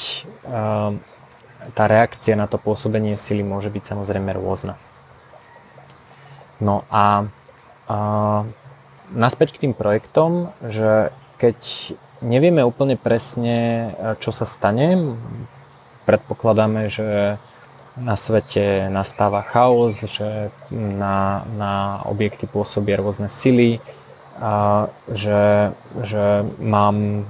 tá 1.74 1.88
reakcia 1.88 2.36
na 2.38 2.46
to 2.46 2.60
pôsobenie 2.60 3.16
sily 3.18 3.42
môže 3.42 3.72
byť 3.72 3.96
samozrejme 3.96 4.36
rôzna. 4.36 4.78
No 6.60 6.86
a, 6.88 7.28
a 7.88 7.96
naspäť 9.12 9.56
k 9.56 9.68
tým 9.68 9.72
projektom, 9.76 10.54
že 10.64 11.12
keď 11.36 11.56
nevieme 12.24 12.64
úplne 12.64 12.96
presne, 12.96 13.92
čo 14.22 14.32
sa 14.32 14.48
stane, 14.48 15.16
predpokladáme, 16.08 16.88
že 16.88 17.36
na 17.96 18.16
svete 18.16 18.92
nastáva 18.92 19.40
chaos, 19.40 19.96
že 20.04 20.52
na, 20.70 21.48
na 21.56 22.04
objekty 22.04 22.44
pôsobia 22.44 23.00
rôzne 23.00 23.32
sily, 23.32 23.80
že, 25.08 25.72
že 26.04 26.24
mám 26.60 27.24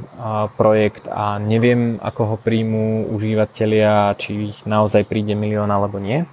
projekt 0.59 1.07
a 1.07 1.39
neviem, 1.39 2.03
ako 2.03 2.35
ho 2.35 2.37
príjmú 2.37 3.07
užívateľia, 3.15 4.19
či 4.19 4.51
ich 4.51 4.59
naozaj 4.67 5.07
príde 5.07 5.39
milión 5.39 5.71
alebo 5.71 6.03
nie. 6.03 6.27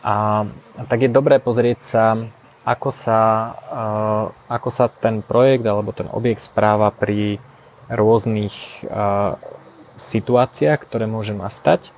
A 0.00 0.46
tak 0.88 1.04
je 1.04 1.12
dobré 1.12 1.36
pozrieť 1.36 1.80
sa, 1.84 2.04
ako 2.64 2.88
sa, 2.88 3.20
ako 4.48 4.68
sa 4.72 4.88
ten 4.88 5.20
projekt 5.20 5.68
alebo 5.68 5.92
ten 5.92 6.08
objekt 6.08 6.40
správa 6.40 6.88
pri 6.88 7.36
rôznych 7.92 8.84
situáciách, 10.00 10.78
ktoré 10.84 11.04
môže 11.04 11.36
nastať 11.36 11.92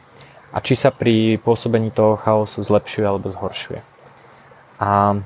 a 0.51 0.59
či 0.59 0.75
sa 0.75 0.91
pri 0.91 1.39
pôsobení 1.39 1.95
toho 1.95 2.19
chaosu 2.19 2.67
zlepšuje 2.67 3.07
alebo 3.07 3.31
zhoršuje. 3.31 3.87
A 4.83 5.21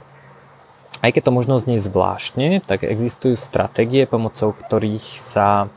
aj 1.02 1.10
keď 1.16 1.22
to 1.26 1.32
možno 1.32 1.54
znie 1.58 1.80
zvláštne, 1.80 2.62
tak 2.62 2.86
existujú 2.86 3.34
stratégie, 3.34 4.06
pomocou 4.06 4.54
ktorých 4.54 5.18
sa 5.18 5.72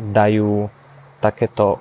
dajú 0.00 0.72
takéto 1.22 1.78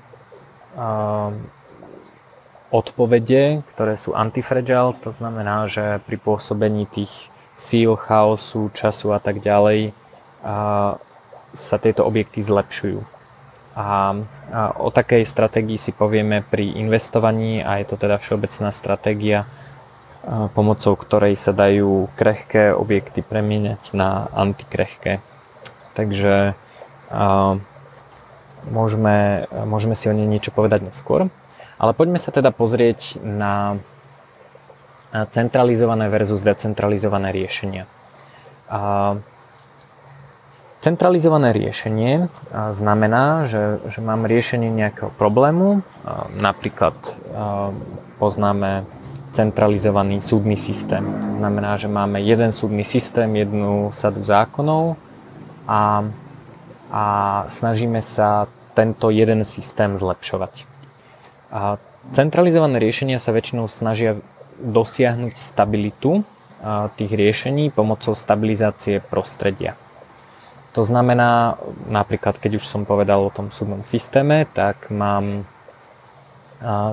odpovede, 2.71 3.67
ktoré 3.75 3.99
sú 3.99 4.15
antifragile, 4.15 4.95
to 5.03 5.11
znamená, 5.11 5.67
že 5.67 5.99
pri 6.07 6.15
pôsobení 6.15 6.87
tých 6.87 7.27
síl, 7.59 7.99
chaosu, 7.99 8.71
času 8.71 9.11
a 9.11 9.19
tak 9.19 9.43
ďalej 9.43 9.91
sa 11.51 11.75
tieto 11.83 12.07
objekty 12.07 12.39
zlepšujú. 12.39 13.03
A, 13.71 14.15
o 14.79 14.91
takej 14.91 15.23
stratégii 15.23 15.79
si 15.79 15.91
povieme 15.95 16.43
pri 16.43 16.75
investovaní 16.75 17.63
a 17.63 17.79
je 17.79 17.87
to 17.87 17.95
teda 17.95 18.19
všeobecná 18.19 18.71
stratégia, 18.71 19.47
pomocou 20.53 20.93
ktorej 20.93 21.33
sa 21.33 21.49
dajú 21.49 22.09
krehké 22.13 22.77
objekty 22.77 23.25
premieňať 23.25 23.97
na 23.97 24.29
antikrehké. 24.37 25.17
Takže 25.97 26.53
môžeme, 28.69 29.49
môžeme 29.65 29.95
si 29.97 30.05
o 30.07 30.13
nej 30.13 30.29
niečo 30.29 30.53
povedať 30.53 30.85
neskôr. 30.85 31.33
Ale 31.81 31.97
poďme 31.97 32.21
sa 32.21 32.29
teda 32.29 32.53
pozrieť 32.53 33.17
na 33.25 33.81
centralizované 35.33 36.07
versus 36.07 36.45
decentralizované 36.45 37.33
riešenia. 37.33 37.89
Centralizované 40.81 41.53
riešenie 41.53 42.29
znamená, 42.53 43.45
že, 43.45 43.81
že 43.89 43.99
mám 44.01 44.29
riešenie 44.29 44.69
nejakého 44.69 45.09
problému, 45.13 45.81
napríklad 46.37 46.95
poznáme 48.21 48.85
centralizovaný 49.31 50.19
súdny 50.19 50.59
systém. 50.59 51.03
To 51.03 51.31
znamená, 51.39 51.79
že 51.79 51.87
máme 51.87 52.19
jeden 52.19 52.51
súdny 52.51 52.83
systém, 52.83 53.31
jednu 53.35 53.95
sadu 53.95 54.23
zákonov 54.27 54.99
a, 55.67 56.03
a 56.91 57.03
snažíme 57.47 58.03
sa 58.03 58.51
tento 58.75 59.07
jeden 59.07 59.43
systém 59.47 59.95
zlepšovať. 59.95 60.67
A 61.51 61.79
centralizované 62.11 62.79
riešenia 62.79 63.19
sa 63.19 63.31
väčšinou 63.31 63.67
snažia 63.71 64.19
dosiahnuť 64.59 65.33
stabilitu 65.35 66.23
tých 66.95 67.11
riešení 67.11 67.73
pomocou 67.73 68.13
stabilizácie 68.13 69.01
prostredia. 69.01 69.73
To 70.71 70.87
znamená, 70.87 71.59
napríklad 71.91 72.39
keď 72.39 72.61
už 72.61 72.65
som 72.69 72.87
povedal 72.87 73.27
o 73.27 73.33
tom 73.33 73.51
súdnom 73.51 73.83
systéme, 73.83 74.47
tak 74.55 74.87
mám 74.87 75.43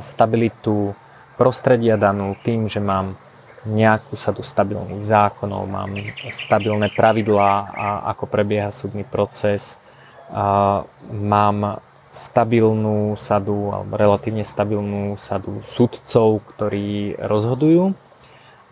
stabilitu 0.02 0.98
prostredia 1.38 1.94
danú 1.94 2.34
tým, 2.42 2.66
že 2.66 2.82
mám 2.82 3.14
nejakú 3.62 4.18
sadu 4.18 4.42
stabilných 4.42 5.06
zákonov, 5.06 5.62
mám 5.70 5.94
stabilné 6.34 6.90
pravidlá, 6.90 7.70
ako 8.10 8.26
prebieha 8.26 8.74
súdny 8.74 9.06
proces, 9.06 9.78
mám 11.10 11.78
stabilnú 12.08 13.14
sadu 13.20 13.70
alebo 13.70 13.92
relatívne 13.94 14.42
stabilnú 14.42 15.14
sadu 15.20 15.60
sudcov, 15.62 16.42
ktorí 16.54 17.20
rozhodujú. 17.20 17.92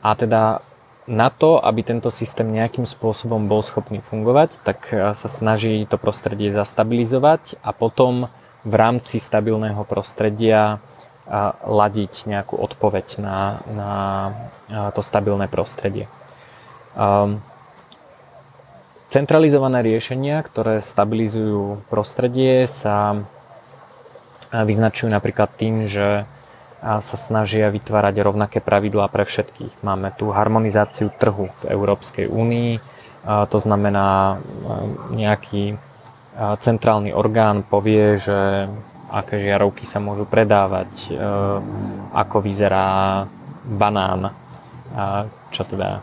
A 0.01 0.17
teda 0.17 0.65
na 1.07 1.29
to, 1.31 1.63
aby 1.63 1.87
tento 1.87 2.11
systém 2.11 2.51
nejakým 2.51 2.89
spôsobom 2.89 3.47
bol 3.47 3.63
schopný 3.63 4.03
fungovať, 4.03 4.59
tak 4.67 4.91
sa 4.91 5.29
snaží 5.29 5.87
to 5.87 6.01
prostredie 6.01 6.51
zastabilizovať 6.51 7.63
a 7.63 7.71
potom 7.71 8.27
v 8.67 8.75
rámci 8.75 9.23
stabilného 9.23 9.87
prostredia 9.87 10.83
ladiť 11.67 12.31
nejakú 12.31 12.55
odpoveď 12.55 13.19
na, 13.19 13.59
na 13.67 13.93
to 14.95 15.03
stabilné 15.03 15.51
prostredie. 15.51 16.07
Um, 16.95 17.43
centralizované 19.11 19.83
riešenia, 19.83 20.41
ktoré 20.47 20.79
stabilizujú 20.79 21.83
prostredie, 21.91 22.71
sa 22.71 23.27
vyznačujú 24.55 25.11
napríklad 25.11 25.51
tým, 25.59 25.91
že 25.91 26.25
sa 26.87 27.17
snažia 27.19 27.73
vytvárať 27.75 28.15
rovnaké 28.23 28.59
pravidlá 28.62 29.11
pre 29.11 29.27
všetkých. 29.27 29.83
Máme 29.83 30.15
tu 30.15 30.31
harmonizáciu 30.31 31.11
trhu 31.11 31.51
v 31.51 31.62
Európskej 31.67 32.31
únii, 32.31 32.79
to 33.27 33.59
znamená 33.59 34.39
nejaký 35.11 35.81
centrálny 36.37 37.11
orgán 37.11 37.67
povie, 37.67 38.21
že 38.21 38.71
aké 39.17 39.41
žiarovky 39.41 39.89
sa 39.89 39.97
môžu 39.97 40.29
predávať, 40.29 40.93
e, 41.09 41.11
ako 42.13 42.37
vyzerá 42.45 43.25
banán, 43.65 44.37
čo 45.51 45.65
teda 45.65 45.99
e, 45.99 46.01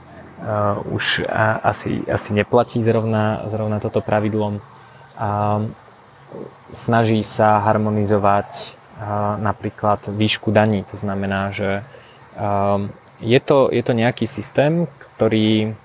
už 0.89 1.29
asi, 1.61 2.01
asi 2.09 2.29
neplatí 2.33 2.81
zrovna, 2.81 3.45
zrovna 3.53 3.77
toto 3.77 4.01
pravidlom. 4.01 4.57
Snaží 6.73 7.21
sa 7.21 7.61
harmonizovať 7.61 8.49
e, 8.49 8.65
napríklad 9.37 10.09
výšku 10.09 10.49
daní, 10.49 10.81
to 10.89 10.97
znamená, 10.97 11.53
že 11.53 11.85
je 13.21 13.39
to, 13.45 13.69
je 13.69 13.83
to 13.85 13.93
nejaký 13.93 14.25
systém, 14.25 14.89
ktorý, 14.89 15.77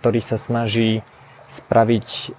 ktorý 0.00 0.20
sa 0.24 0.40
snaží 0.40 1.04
spraviť 1.52 2.32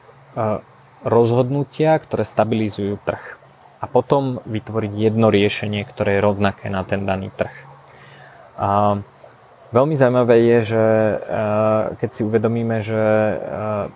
rozhodnutia, 1.03 1.99
ktoré 1.99 2.23
stabilizujú 2.23 2.99
trh. 3.03 3.39
A 3.83 3.85
potom 3.85 4.39
vytvoriť 4.47 4.91
jedno 4.95 5.27
riešenie, 5.27 5.83
ktoré 5.83 6.17
je 6.17 6.25
rovnaké 6.25 6.71
na 6.71 6.87
ten 6.87 7.03
daný 7.03 7.31
trh. 7.35 7.51
A 8.55 8.99
veľmi 9.75 9.95
zaujímavé 9.95 10.35
je, 10.39 10.57
že 10.75 10.85
e, 10.87 11.15
keď 11.99 12.09
si 12.09 12.21
uvedomíme, 12.23 12.79
že 12.79 13.03
e, 13.03 13.35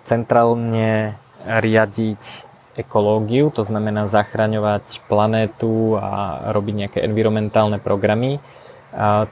centrálne 0.03 1.15
riadiť 1.47 2.47
ekológiu, 2.77 3.49
to 3.49 3.63
znamená 3.63 4.05
zachraňovať 4.05 5.01
planétu 5.09 5.97
a 5.97 6.45
robiť 6.51 6.75
nejaké 6.75 6.99
environmentálne 7.07 7.81
programy, 7.81 8.37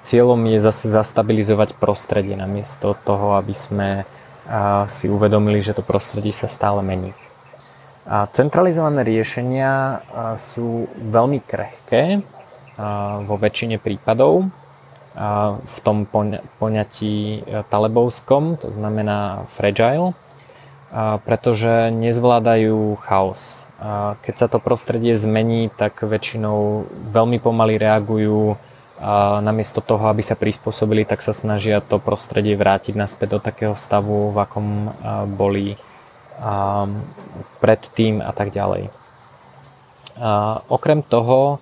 cieľom 0.02 0.42
je 0.50 0.60
zase 0.62 0.90
zastabilizovať 0.90 1.78
prostredie 1.78 2.38
namiesto 2.38 2.98
toho, 3.06 3.38
aby 3.40 3.56
sme 3.56 3.90
si 4.92 5.10
uvedomili, 5.10 5.62
že 5.66 5.74
to 5.74 5.82
prostredie 5.82 6.30
sa 6.30 6.46
stále 6.46 6.86
mení. 6.86 7.18
A 8.06 8.30
centralizované 8.30 9.02
riešenia 9.02 10.02
sú 10.38 10.86
veľmi 11.02 11.42
krehké 11.42 12.22
vo 13.26 13.36
väčšine 13.36 13.82
prípadov 13.82 14.54
v 15.64 15.78
tom 15.80 16.04
poňatí 16.60 17.16
e, 17.16 17.64
talebovskom, 17.72 18.60
to 18.60 18.68
znamená 18.68 19.48
fragile, 19.48 20.12
pretože 21.24 21.92
nezvládajú 21.92 23.00
chaos. 23.04 23.68
Keď 24.24 24.36
sa 24.36 24.48
to 24.48 24.64
prostredie 24.64 25.20
zmení, 25.20 25.68
tak 25.76 26.00
väčšinou 26.00 26.88
veľmi 27.12 27.40
pomaly 27.44 27.76
reagujú 27.76 28.56
namiesto 29.44 29.84
toho, 29.84 30.08
aby 30.08 30.24
sa 30.24 30.40
prispôsobili, 30.40 31.04
tak 31.04 31.20
sa 31.20 31.36
snažia 31.36 31.84
to 31.84 32.00
prostredie 32.00 32.56
vrátiť 32.56 32.96
naspäť 32.96 33.28
do 33.36 33.40
takého 33.44 33.76
stavu, 33.76 34.32
v 34.32 34.38
akom 34.40 34.68
boli 35.36 35.76
predtým 37.64 38.20
a 38.20 38.32
tak 38.36 38.52
ďalej. 38.52 38.92
A 40.16 40.64
okrem 40.72 41.04
toho, 41.04 41.60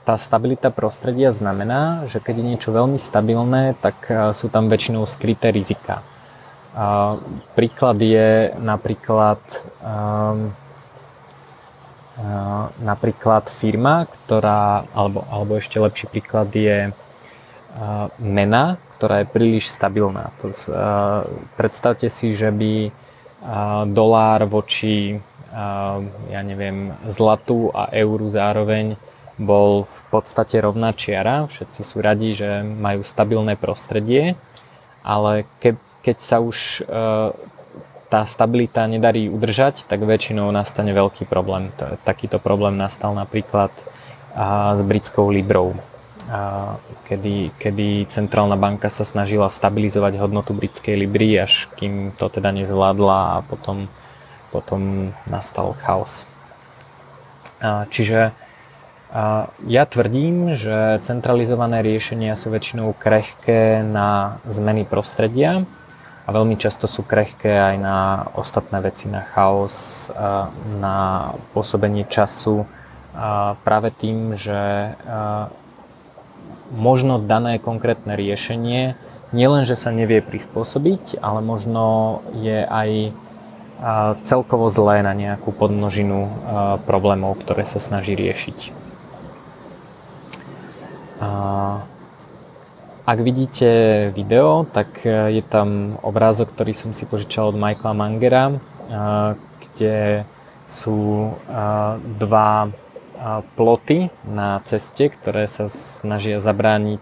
tá 0.00 0.14
stabilita 0.16 0.70
prostredia 0.70 1.30
znamená, 1.34 2.06
že 2.06 2.22
keď 2.22 2.34
je 2.38 2.48
niečo 2.54 2.70
veľmi 2.70 2.98
stabilné, 2.98 3.74
tak 3.78 3.98
sú 4.34 4.50
tam 4.50 4.70
väčšinou 4.70 5.06
skryté 5.06 5.50
rizika. 5.50 6.02
Príklad 7.54 7.98
je 7.98 8.54
napríklad 8.58 9.42
napríklad 12.84 13.48
firma, 13.48 14.04
ktorá, 14.04 14.84
alebo, 14.92 15.24
alebo 15.32 15.56
ešte 15.56 15.80
lepší 15.80 16.04
príklad 16.04 16.52
je 16.52 16.92
mena, 18.20 18.76
ktorá 18.98 19.24
je 19.24 19.32
príliš 19.32 19.72
stabilná. 19.72 20.28
To, 20.44 20.52
predstavte 21.56 22.12
si, 22.12 22.36
že 22.36 22.52
by 22.52 22.92
dolár 23.90 24.44
voči 24.46 25.20
ja 26.30 26.40
neviem, 26.46 26.94
zlatu 27.10 27.74
a 27.74 27.90
euru 27.90 28.30
zároveň 28.30 28.94
bol 29.40 29.88
v 29.88 30.02
podstate 30.12 30.60
rovná 30.62 30.94
čiara. 30.94 31.48
Všetci 31.48 31.80
sú 31.82 31.98
radi, 31.98 32.38
že 32.38 32.62
majú 32.62 33.02
stabilné 33.02 33.58
prostredie, 33.58 34.38
ale 35.02 35.48
ke, 35.58 35.74
keď 36.04 36.16
sa 36.20 36.38
už 36.38 36.84
tá 38.10 38.26
stabilita 38.26 38.86
nedarí 38.90 39.30
udržať, 39.30 39.86
tak 39.86 40.02
väčšinou 40.02 40.50
nastane 40.50 40.90
veľký 40.90 41.26
problém. 41.30 41.70
Takýto 42.02 42.42
problém 42.42 42.74
nastal 42.74 43.14
napríklad 43.14 43.70
s 44.74 44.80
britskou 44.82 45.30
Librou, 45.30 45.74
kedy, 47.10 47.50
kedy 47.58 48.06
centrálna 48.06 48.54
banka 48.54 48.86
sa 48.86 49.02
snažila 49.02 49.50
stabilizovať 49.50 50.22
hodnotu 50.22 50.54
britskej 50.54 50.94
Libry, 50.94 51.34
až 51.34 51.66
kým 51.74 52.14
to 52.14 52.30
teda 52.30 52.54
nezvládla 52.54 53.18
a 53.34 53.42
potom, 53.42 53.90
potom 54.54 55.10
nastal 55.26 55.74
chaos. 55.82 56.24
Čiže 57.64 58.30
ja 59.66 59.84
tvrdím, 59.90 60.54
že 60.54 61.02
centralizované 61.02 61.82
riešenia 61.82 62.38
sú 62.38 62.54
väčšinou 62.54 62.94
krehké 62.94 63.82
na 63.82 64.38
zmeny 64.46 64.86
prostredia, 64.86 65.66
a 66.28 66.36
veľmi 66.36 66.54
často 66.54 66.86
sú 66.86 67.02
krehké 67.02 67.50
aj 67.50 67.76
na 67.82 68.22
ostatné 68.38 68.78
veci, 68.78 69.10
na 69.10 69.26
chaos, 69.34 70.06
na 70.78 71.34
pôsobenie 71.50 72.06
času 72.06 72.70
práve 73.66 73.90
tým, 73.90 74.38
že 74.38 74.94
možno 76.74 77.18
dané 77.18 77.58
konkrétne 77.58 78.14
riešenie 78.14 78.94
nielen, 79.30 79.62
že 79.66 79.78
sa 79.78 79.94
nevie 79.94 80.22
prispôsobiť, 80.22 81.22
ale 81.22 81.42
možno 81.42 82.18
je 82.34 82.66
aj 82.66 83.14
celkovo 84.28 84.68
zlé 84.68 85.00
na 85.00 85.16
nejakú 85.16 85.56
podmnožinu 85.56 86.28
problémov, 86.84 87.40
ktoré 87.40 87.64
sa 87.64 87.80
snaží 87.80 88.12
riešiť. 88.12 88.76
Ak 93.10 93.18
vidíte 93.18 94.12
video, 94.14 94.62
tak 94.70 95.02
e, 95.02 95.34
je 95.34 95.42
tam 95.42 95.98
obrázok, 95.98 96.54
ktorý 96.54 96.78
som 96.78 96.94
si 96.94 97.10
požičal 97.10 97.50
od 97.50 97.58
Michaela 97.58 97.90
Mangera, 97.90 98.54
kde 99.58 100.22
sú 100.70 101.34
dva 102.22 102.70
ploty 103.56 104.08
na 104.24 104.64
ceste, 104.64 105.12
ktoré 105.12 105.44
sa 105.44 105.68
snažia 105.68 106.40
zabrániť 106.40 107.00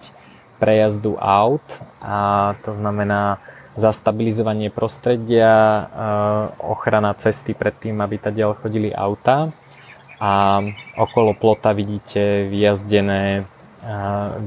prejazdu 0.59 1.15
aut 1.19 1.63
a 2.03 2.53
to 2.67 2.75
znamená 2.75 3.39
zastabilizovanie 3.79 4.75
prostredia, 4.75 5.87
ochrana 6.59 7.15
cesty 7.15 7.55
pred 7.55 7.75
tým, 7.79 8.03
aby 8.03 8.19
ďalej 8.19 8.59
chodili 8.59 8.91
auta 8.91 9.55
a 10.19 10.59
okolo 10.99 11.31
plota 11.39 11.71
vidíte 11.71 12.51
vyjazdené 12.51 13.47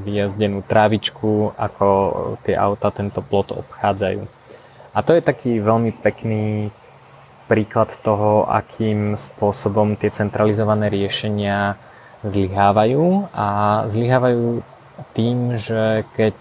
vyjazdenú 0.04 0.60
trávičku, 0.60 1.56
ako 1.56 1.88
tie 2.44 2.52
auta 2.52 2.92
tento 2.92 3.24
plot 3.24 3.56
obchádzajú. 3.56 4.28
A 4.92 4.98
to 5.00 5.16
je 5.16 5.24
taký 5.24 5.56
veľmi 5.56 5.96
pekný 6.04 6.68
príklad 7.52 7.92
toho, 8.00 8.48
akým 8.48 9.20
spôsobom 9.20 9.92
tie 10.00 10.08
centralizované 10.08 10.88
riešenia 10.88 11.76
zlyhávajú 12.24 13.28
a 13.36 13.48
zlyhávajú 13.92 14.64
tým, 15.12 15.60
že 15.60 16.08
keď, 16.16 16.38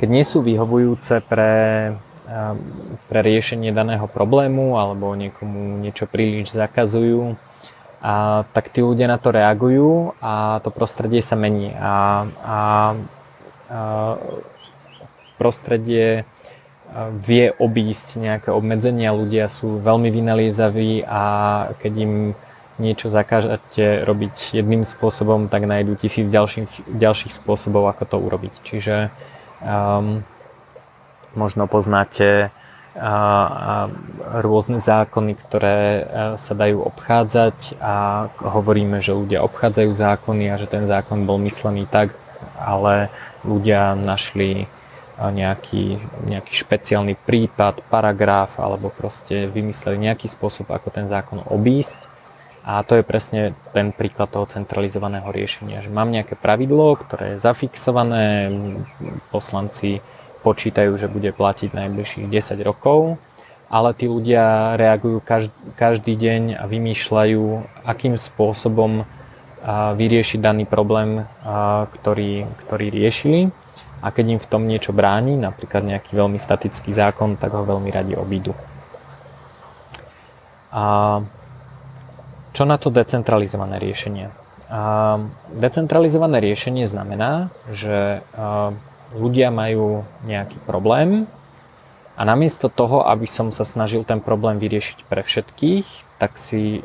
keď 0.00 0.08
nie 0.08 0.24
sú 0.24 0.40
vyhovujúce 0.40 1.20
pre, 1.28 1.92
pre 3.12 3.20
riešenie 3.20 3.68
daného 3.68 4.08
problému 4.08 4.80
alebo 4.80 5.12
niekomu 5.12 5.76
niečo 5.76 6.08
príliš 6.08 6.56
zakazujú, 6.56 7.36
a, 8.00 8.46
tak 8.56 8.72
tí 8.72 8.80
ľudia 8.80 9.12
na 9.12 9.20
to 9.20 9.28
reagujú 9.28 10.16
a 10.24 10.64
to 10.64 10.72
prostredie 10.72 11.20
sa 11.20 11.36
mení. 11.36 11.76
A, 11.76 11.84
a, 11.84 12.58
a 13.68 13.80
prostredie 15.36 16.24
vie 17.20 17.52
obísť 17.52 18.16
nejaké 18.16 18.48
obmedzenia, 18.48 19.12
ľudia 19.12 19.52
sú 19.52 19.76
veľmi 19.78 20.08
vynaliezaví 20.08 21.04
a 21.04 21.22
keď 21.78 21.92
im 22.00 22.14
niečo 22.78 23.10
zakážete 23.10 24.06
robiť 24.06 24.54
jedným 24.54 24.86
spôsobom, 24.86 25.50
tak 25.50 25.66
nájdú 25.66 25.98
tisíc 25.98 26.30
ďalších, 26.30 26.86
ďalších 26.86 27.34
spôsobov, 27.34 27.90
ako 27.90 28.04
to 28.06 28.16
urobiť. 28.22 28.54
Čiže 28.62 29.10
um, 29.60 30.22
možno 31.34 31.66
poznáte 31.66 32.54
a 32.98 33.86
rôzne 34.42 34.82
zákony, 34.82 35.38
ktoré 35.38 35.78
e, 35.78 36.02
sa 36.34 36.54
dajú 36.58 36.82
obchádzať 36.82 37.78
a 37.78 38.26
hovoríme, 38.42 38.98
že 38.98 39.14
ľudia 39.14 39.46
obchádzajú 39.46 39.94
zákony 39.94 40.50
a 40.50 40.58
že 40.58 40.66
ten 40.66 40.82
zákon 40.90 41.22
bol 41.22 41.38
myslený 41.38 41.86
tak, 41.86 42.10
ale 42.58 43.06
ľudia 43.46 43.94
našli 43.94 44.66
nejaký, 45.18 45.98
nejaký 46.30 46.52
špeciálny 46.54 47.18
prípad, 47.18 47.82
paragraf 47.90 48.62
alebo 48.62 48.94
proste 48.94 49.50
vymysleli 49.50 49.98
nejaký 49.98 50.30
spôsob, 50.30 50.70
ako 50.70 50.94
ten 50.94 51.10
zákon 51.10 51.42
obísť. 51.42 51.98
A 52.68 52.84
to 52.84 53.00
je 53.00 53.02
presne 53.02 53.56
ten 53.72 53.90
príklad 53.96 54.28
toho 54.28 54.44
centralizovaného 54.44 55.26
riešenia, 55.32 55.80
že 55.80 55.90
mám 55.90 56.12
nejaké 56.12 56.36
pravidlo, 56.36 57.00
ktoré 57.00 57.34
je 57.34 57.42
zafixované, 57.42 58.52
poslanci 59.32 60.04
počítajú, 60.44 60.94
že 61.00 61.08
bude 61.08 61.32
platiť 61.32 61.72
najbližších 61.72 62.28
10 62.28 62.60
rokov, 62.62 63.16
ale 63.72 63.96
tí 63.96 64.04
ľudia 64.04 64.76
reagujú 64.76 65.24
každý, 65.74 66.12
deň 66.14 66.60
a 66.60 66.64
vymýšľajú, 66.68 67.44
akým 67.88 68.20
spôsobom 68.20 69.08
vyriešiť 69.98 70.38
daný 70.38 70.68
problém, 70.68 71.24
ktorý, 71.98 72.46
ktorý 72.68 72.86
riešili. 72.92 73.40
A 73.98 74.14
keď 74.14 74.38
im 74.38 74.40
v 74.40 74.50
tom 74.50 74.70
niečo 74.70 74.94
bráni, 74.94 75.34
napríklad 75.34 75.82
nejaký 75.82 76.14
veľmi 76.14 76.38
statický 76.38 76.94
zákon, 76.94 77.34
tak 77.34 77.50
ho 77.50 77.66
veľmi 77.66 77.90
radi 77.90 78.14
obídu. 78.14 78.54
A 80.70 81.18
čo 82.54 82.62
na 82.62 82.78
to 82.78 82.94
decentralizované 82.94 83.82
riešenie? 83.82 84.30
A 84.68 85.18
decentralizované 85.50 86.38
riešenie 86.44 86.86
znamená, 86.86 87.50
že 87.72 88.22
ľudia 89.16 89.48
majú 89.48 90.04
nejaký 90.28 90.60
problém 90.68 91.26
a 92.18 92.22
namiesto 92.26 92.68
toho, 92.68 93.06
aby 93.06 93.26
som 93.26 93.50
sa 93.50 93.64
snažil 93.64 94.04
ten 94.04 94.20
problém 94.20 94.60
vyriešiť 94.60 95.08
pre 95.08 95.24
všetkých, 95.24 95.86
tak 96.18 96.34
si 96.36 96.82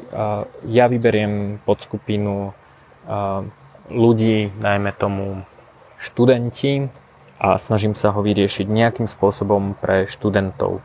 ja 0.63 0.86
vyberiem 0.86 1.58
pod 1.65 1.82
skupinu 1.82 2.54
uh, 2.54 3.41
ľudí, 3.89 4.54
najmä 4.62 4.93
tomu 4.93 5.41
študenti 5.97 6.88
a 7.43 7.60
snažím 7.60 7.91
sa 7.91 8.15
ho 8.15 8.23
vyriešiť 8.23 8.71
nejakým 8.71 9.03
spôsobom 9.03 9.75
pre 9.75 10.08
študentov. 10.08 10.79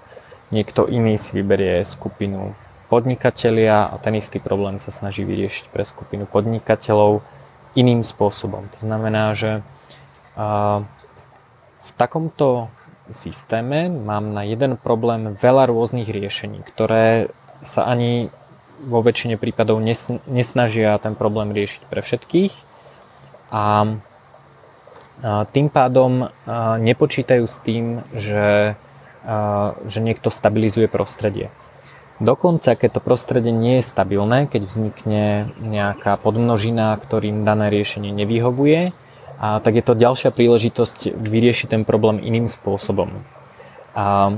Niekto 0.50 0.90
iný 0.90 1.14
si 1.14 1.38
vyberie 1.38 1.86
skupinu 1.86 2.58
podnikatelia 2.90 3.86
a 3.86 3.94
ten 4.02 4.18
istý 4.18 4.42
problém 4.42 4.82
sa 4.82 4.90
snaží 4.90 5.22
vyriešiť 5.22 5.70
pre 5.70 5.86
skupinu 5.86 6.26
podnikateľov 6.26 7.22
iným 7.78 8.02
spôsobom. 8.02 8.66
To 8.74 8.78
znamená, 8.82 9.38
že 9.38 9.62
v 11.78 11.90
takomto 11.94 12.74
systéme 13.06 13.86
mám 13.86 14.34
na 14.34 14.42
jeden 14.42 14.74
problém 14.74 15.38
veľa 15.38 15.70
rôznych 15.70 16.10
riešení, 16.10 16.66
ktoré 16.66 17.30
sa 17.62 17.86
ani 17.86 18.34
vo 18.82 18.98
väčšine 18.98 19.38
prípadov 19.38 19.78
nesnažia 20.26 20.98
ten 20.98 21.14
problém 21.14 21.54
riešiť 21.54 21.82
pre 21.86 22.02
všetkých 22.02 22.54
a 23.54 23.94
tým 25.24 25.66
pádom 25.68 26.30
nepočítajú 26.78 27.44
s 27.46 27.56
tým, 27.62 28.06
že, 28.14 28.78
že 29.86 29.98
niekto 29.98 30.30
stabilizuje 30.30 30.86
prostredie. 30.86 31.50
Dokonca, 32.18 32.74
keď 32.74 32.98
to 32.98 33.00
prostredie 33.02 33.54
nie 33.54 33.78
je 33.78 33.86
stabilné, 33.86 34.50
keď 34.50 34.66
vznikne 34.66 35.54
nejaká 35.62 36.18
podmnožina, 36.18 36.98
ktorým 36.98 37.46
dané 37.46 37.70
riešenie 37.70 38.10
nevyhovuje, 38.10 38.90
a 39.38 39.62
tak 39.62 39.78
je 39.78 39.86
to 39.86 39.94
ďalšia 39.94 40.34
príležitosť 40.34 41.14
vyriešiť 41.14 41.70
ten 41.70 41.82
problém 41.86 42.18
iným 42.18 42.50
spôsobom. 42.50 43.22
A 43.94 44.34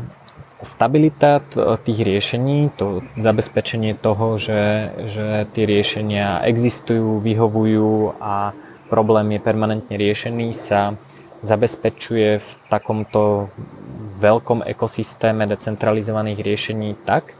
stabilita 0.60 1.40
tých 1.80 2.04
riešení, 2.04 2.68
to 2.76 3.00
zabezpečenie 3.16 3.96
toho, 3.96 4.36
že, 4.36 4.92
že 5.08 5.48
tie 5.56 5.64
riešenia 5.64 6.44
existujú, 6.44 7.16
vyhovujú 7.24 8.20
a 8.20 8.52
problém 8.90 9.38
je 9.38 9.40
permanentne 9.40 9.94
riešený, 9.94 10.50
sa 10.50 10.98
zabezpečuje 11.46 12.42
v 12.42 12.48
takomto 12.68 13.48
veľkom 14.20 14.66
ekosystéme 14.66 15.48
decentralizovaných 15.48 16.42
riešení 16.42 16.98
tak, 17.06 17.32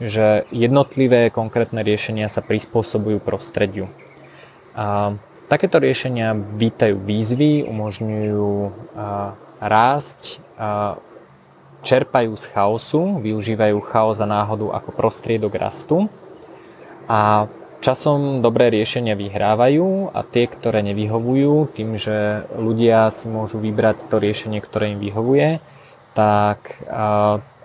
že 0.00 0.48
jednotlivé 0.48 1.28
konkrétne 1.28 1.84
riešenia 1.84 2.32
sa 2.32 2.40
prispôsobujú 2.40 3.20
prostrediu. 3.20 3.92
A 4.72 5.12
takéto 5.52 5.76
riešenia 5.76 6.32
vítajú 6.32 6.96
výzvy, 6.96 7.68
umožňujú 7.68 8.50
rásť, 9.60 10.40
čerpajú 11.82 12.32
z 12.38 12.44
chaosu, 12.50 13.20
využívajú 13.20 13.76
chaos 13.84 14.22
a 14.22 14.26
náhodu 14.26 14.72
ako 14.72 14.90
prostriedok 14.96 15.52
rastu 15.58 16.06
a 17.10 17.50
časom 17.82 18.40
dobré 18.40 18.70
riešenia 18.70 19.18
vyhrávajú 19.18 20.14
a 20.14 20.22
tie, 20.22 20.46
ktoré 20.46 20.86
nevyhovujú, 20.86 21.74
tým, 21.74 21.98
že 21.98 22.46
ľudia 22.54 23.10
si 23.10 23.26
môžu 23.26 23.58
vybrať 23.58 24.06
to 24.06 24.22
riešenie, 24.22 24.62
ktoré 24.62 24.94
im 24.94 25.02
vyhovuje, 25.02 25.58
tak 26.14 26.78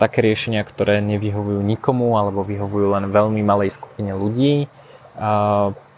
také 0.02 0.20
riešenia, 0.26 0.66
ktoré 0.66 1.06
nevyhovujú 1.06 1.62
nikomu 1.62 2.18
alebo 2.18 2.42
vyhovujú 2.42 2.98
len 2.98 3.14
veľmi 3.14 3.46
malej 3.46 3.78
skupine 3.78 4.18
ľudí, 4.18 4.66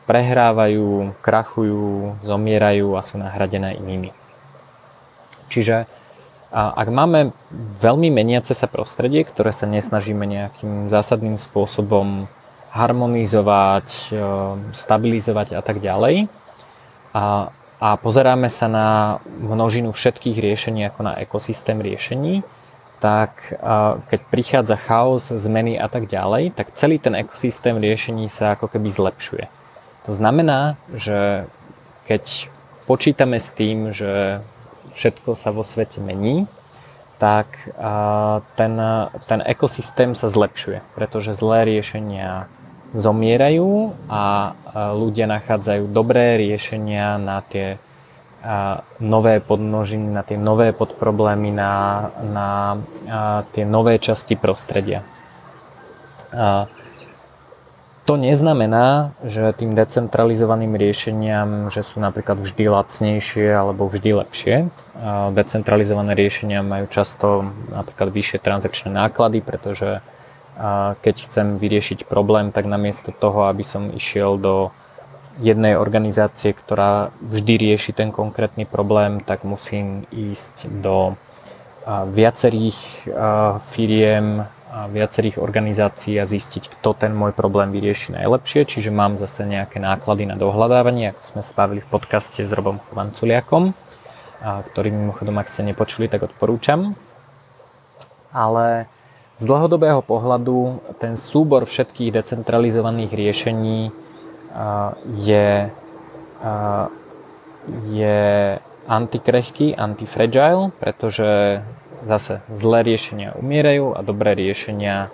prehrávajú, 0.09 1.13
krachujú, 1.21 2.17
zomierajú 2.25 2.97
a 2.97 3.05
sú 3.05 3.21
nahradené 3.21 3.77
inými. 3.77 4.11
Čiže 5.53 5.85
ak 6.49 6.87
máme 6.89 7.37
veľmi 7.77 8.09
meniace 8.09 8.57
sa 8.57 8.65
prostredie, 8.65 9.21
ktoré 9.21 9.53
sa 9.53 9.69
nesnažíme 9.69 10.25
nejakým 10.25 10.89
zásadným 10.89 11.37
spôsobom 11.37 12.25
harmonizovať, 12.69 13.87
e, 14.09 14.23
stabilizovať 14.73 15.57
a 15.57 15.61
tak 15.61 15.81
ďalej, 15.81 16.29
a, 17.13 17.49
a 17.81 17.89
pozeráme 17.97 18.49
sa 18.49 18.69
na 18.69 18.89
množinu 19.41 19.89
všetkých 19.89 20.37
riešení 20.37 20.85
ako 20.89 21.01
na 21.09 21.13
ekosystém 21.17 21.81
riešení, 21.81 22.45
tak 22.99 23.55
keď 24.11 24.19
prichádza 24.27 24.75
chaos, 24.75 25.31
zmeny 25.31 25.79
a 25.79 25.87
tak 25.87 26.11
ďalej, 26.11 26.51
tak 26.51 26.75
celý 26.75 26.99
ten 26.99 27.15
ekosystém 27.15 27.79
riešení 27.79 28.27
sa 28.27 28.59
ako 28.59 28.67
keby 28.67 28.91
zlepšuje. 28.91 29.47
To 30.05 30.11
znamená, 30.11 30.75
že 30.91 31.47
keď 32.11 32.51
počítame 32.83 33.39
s 33.39 33.55
tým, 33.55 33.95
že 33.95 34.43
všetko 34.99 35.39
sa 35.39 35.55
vo 35.55 35.63
svete 35.63 36.03
mení, 36.03 36.43
tak 37.23 37.47
ten, 38.59 38.73
ten 39.31 39.39
ekosystém 39.47 40.11
sa 40.11 40.27
zlepšuje, 40.27 40.83
pretože 40.91 41.39
zlé 41.39 41.67
riešenia 41.67 42.51
zomierajú 42.93 43.93
a 44.09 44.53
ľudia 44.97 45.29
nachádzajú 45.29 45.89
dobré 45.93 46.41
riešenia 46.41 47.21
na 47.21 47.45
tie 47.45 47.77
nové 49.03 49.43
podmnožiny, 49.43 50.15
na 50.15 50.23
tie 50.23 50.39
nové 50.39 50.71
podproblémy, 50.71 51.51
na, 51.51 51.73
na 52.23 52.49
tie 53.51 53.67
nové 53.67 53.99
časti 53.99 54.39
prostredia. 54.39 55.03
To 58.09 58.17
neznamená, 58.17 59.13
že 59.21 59.53
tým 59.53 59.77
decentralizovaným 59.77 60.73
riešeniam, 60.73 61.69
že 61.69 61.85
sú 61.85 62.01
napríklad 62.01 62.41
vždy 62.41 62.65
lacnejšie 62.73 63.53
alebo 63.53 63.85
vždy 63.85 64.25
lepšie. 64.25 64.55
Decentralizované 65.37 66.17
riešenia 66.17 66.65
majú 66.65 66.89
často 66.89 67.53
napríklad 67.69 68.09
vyššie 68.09 68.41
transakčné 68.41 68.89
náklady, 68.89 69.45
pretože 69.45 70.01
keď 70.99 71.15
chcem 71.23 71.55
vyriešiť 71.55 72.03
problém, 72.03 72.51
tak 72.51 72.67
namiesto 72.67 73.15
toho, 73.15 73.47
aby 73.47 73.63
som 73.63 73.95
išiel 73.95 74.35
do 74.35 74.75
jednej 75.39 75.79
organizácie, 75.79 76.51
ktorá 76.51 77.15
vždy 77.23 77.71
rieši 77.71 77.95
ten 77.95 78.11
konkrétny 78.11 78.67
problém, 78.67 79.23
tak 79.23 79.47
musím 79.47 80.03
ísť 80.11 80.67
do 80.83 81.15
viacerých 81.87 83.07
firiem, 83.71 84.43
viacerých 84.69 85.41
organizácií 85.41 86.19
a 86.19 86.27
zistiť, 86.27 86.69
kto 86.77 86.93
ten 86.93 87.15
môj 87.15 87.33
problém 87.33 87.71
vyrieši 87.71 88.19
najlepšie, 88.19 88.67
čiže 88.67 88.91
mám 88.91 89.15
zase 89.17 89.47
nejaké 89.47 89.79
náklady 89.79 90.27
na 90.27 90.35
dohľadávanie, 90.35 91.15
ako 91.15 91.23
sme 91.23 91.41
sa 91.41 91.55
bavili 91.55 91.81
v 91.81 91.89
podcaste 91.89 92.43
s 92.43 92.51
Robom 92.51 92.83
Vanculiakom, 92.91 93.73
ktorý 94.43 94.91
mimochodom, 94.91 95.39
ak 95.39 95.47
ste 95.47 95.65
nepočuli, 95.65 96.11
tak 96.11 96.27
odporúčam. 96.27 96.99
Ale 98.29 98.85
z 99.39 99.43
dlhodobého 99.47 100.03
pohľadu 100.03 100.83
ten 100.99 101.15
súbor 101.15 101.63
všetkých 101.63 102.11
decentralizovaných 102.11 103.11
riešení 103.15 103.79
je, 105.23 105.49
je 107.87 108.21
antikrehký, 108.83 109.79
antifragile, 109.79 110.75
pretože 110.75 111.63
zase 112.03 112.43
zlé 112.51 112.83
riešenia 112.83 113.31
umierajú 113.39 113.95
a 113.95 114.03
dobré 114.03 114.35
riešenia 114.35 115.07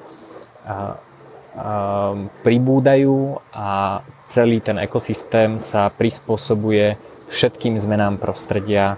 pribúdajú 2.41 3.37
a 3.53 4.01
celý 4.25 4.57
ten 4.57 4.81
ekosystém 4.81 5.61
sa 5.61 5.93
prispôsobuje 5.93 6.97
všetkým 7.29 7.77
zmenám 7.77 8.17
prostredia 8.17 8.97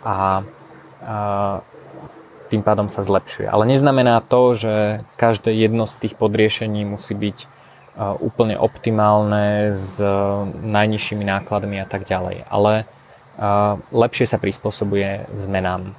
a, 0.00 0.40
a 1.04 1.16
tým 2.52 2.60
pádom 2.60 2.92
sa 2.92 3.00
zlepšuje. 3.00 3.48
Ale 3.48 3.64
neznamená 3.64 4.20
to, 4.20 4.52
že 4.52 4.74
každé 5.16 5.56
jedno 5.56 5.88
z 5.88 6.04
tých 6.04 6.14
podriešení 6.20 6.84
musí 6.84 7.16
byť 7.16 7.48
úplne 8.20 8.56
optimálne 8.56 9.76
s 9.76 10.00
e, 10.00 10.08
najnižšími 10.64 11.28
nákladmi 11.28 11.76
a 11.76 11.84
tak 11.84 12.08
ďalej. 12.08 12.48
Ale 12.48 12.88
lepšie 13.92 14.28
sa 14.28 14.36
prispôsobuje 14.36 15.28
zmenám. 15.36 15.96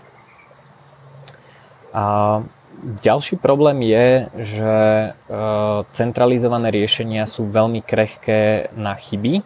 A 1.93 2.41
ďalší 3.01 3.37
problém 3.37 3.85
je, 3.85 4.07
že 4.41 4.73
e, 4.73 5.09
centralizované 5.93 6.73
riešenia 6.73 7.29
sú 7.29 7.45
veľmi 7.45 7.85
krehké 7.85 8.73
na 8.73 8.97
chyby 8.97 9.45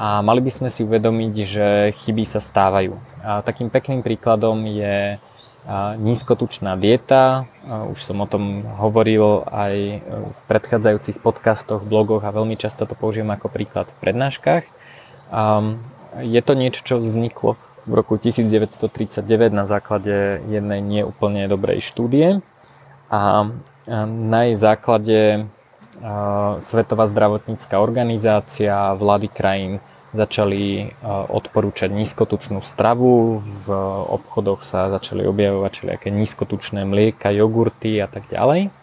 a 0.00 0.24
mali 0.24 0.40
by 0.40 0.48
sme 0.48 0.68
si 0.72 0.80
uvedomiť, 0.80 1.34
že 1.44 1.68
chyby 2.00 2.24
sa 2.24 2.40
stávajú. 2.40 2.96
A 3.20 3.44
takým 3.44 3.68
pekným 3.68 4.00
príkladom 4.00 4.56
je 4.64 5.20
nízkotučná 6.00 6.74
dieta. 6.80 7.46
Už 7.92 8.00
som 8.00 8.18
o 8.22 8.26
tom 8.26 8.64
hovoril 8.80 9.44
aj 9.48 9.74
v 10.08 10.38
predchádzajúcich 10.48 11.20
podcastoch, 11.20 11.84
blogoch 11.84 12.24
a 12.24 12.34
veľmi 12.34 12.56
často 12.56 12.88
to 12.88 12.96
použijem 12.96 13.28
ako 13.30 13.52
príklad 13.52 13.86
v 13.86 13.96
prednáškach. 14.00 14.64
Je 16.20 16.40
to 16.42 16.52
niečo, 16.58 16.80
čo 16.82 16.94
vzniklo 16.98 17.54
v 17.86 17.92
roku 17.92 18.18
1939 18.18 19.22
na 19.52 19.64
základe 19.64 20.42
jednej 20.48 20.80
neúplne 20.82 21.46
dobrej 21.46 21.84
štúdie 21.84 22.42
a 23.08 23.48
na 24.06 24.40
jej 24.50 24.56
základe 24.56 25.18
Svetová 26.64 27.04
zdravotnícká 27.06 27.76
organizácia, 27.76 28.96
vlády 28.96 29.28
krajín 29.28 29.72
začali 30.10 30.90
odporúčať 31.06 31.94
nízkotučnú 31.94 32.58
stravu, 32.66 33.38
v 33.40 33.66
obchodoch 34.10 34.66
sa 34.66 34.90
začali 34.90 35.22
objavovať 35.26 35.70
všelijaké 35.70 36.08
nízkotučné 36.10 36.82
mlieka, 36.82 37.30
jogurty 37.30 38.02
a 38.02 38.10
tak 38.10 38.26
ďalej. 38.26 38.74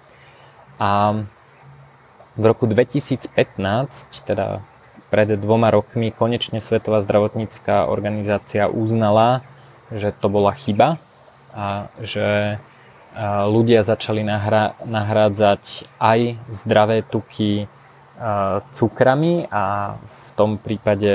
A 0.79 1.23
v 2.37 2.43
roku 2.45 2.69
2015, 2.69 3.33
teda 4.23 4.63
pred 5.09 5.27
dvoma 5.39 5.71
rokmi, 5.71 6.11
konečne 6.15 6.59
Svetová 6.59 6.99
zdravotnícká 7.03 7.87
organizácia 7.87 8.67
uznala, 8.67 9.43
že 9.91 10.11
to 10.11 10.27
bola 10.27 10.51
chyba 10.51 10.99
a 11.55 11.87
že 12.03 12.59
ľudia 13.47 13.81
začali 13.81 14.21
nahrádzať 14.85 15.89
aj 15.97 16.19
zdravé 16.53 17.01
tuky 17.01 17.65
cukrami 18.77 19.49
a 19.49 19.95
v 19.97 20.16
tom 20.37 20.61
prípade 20.61 21.09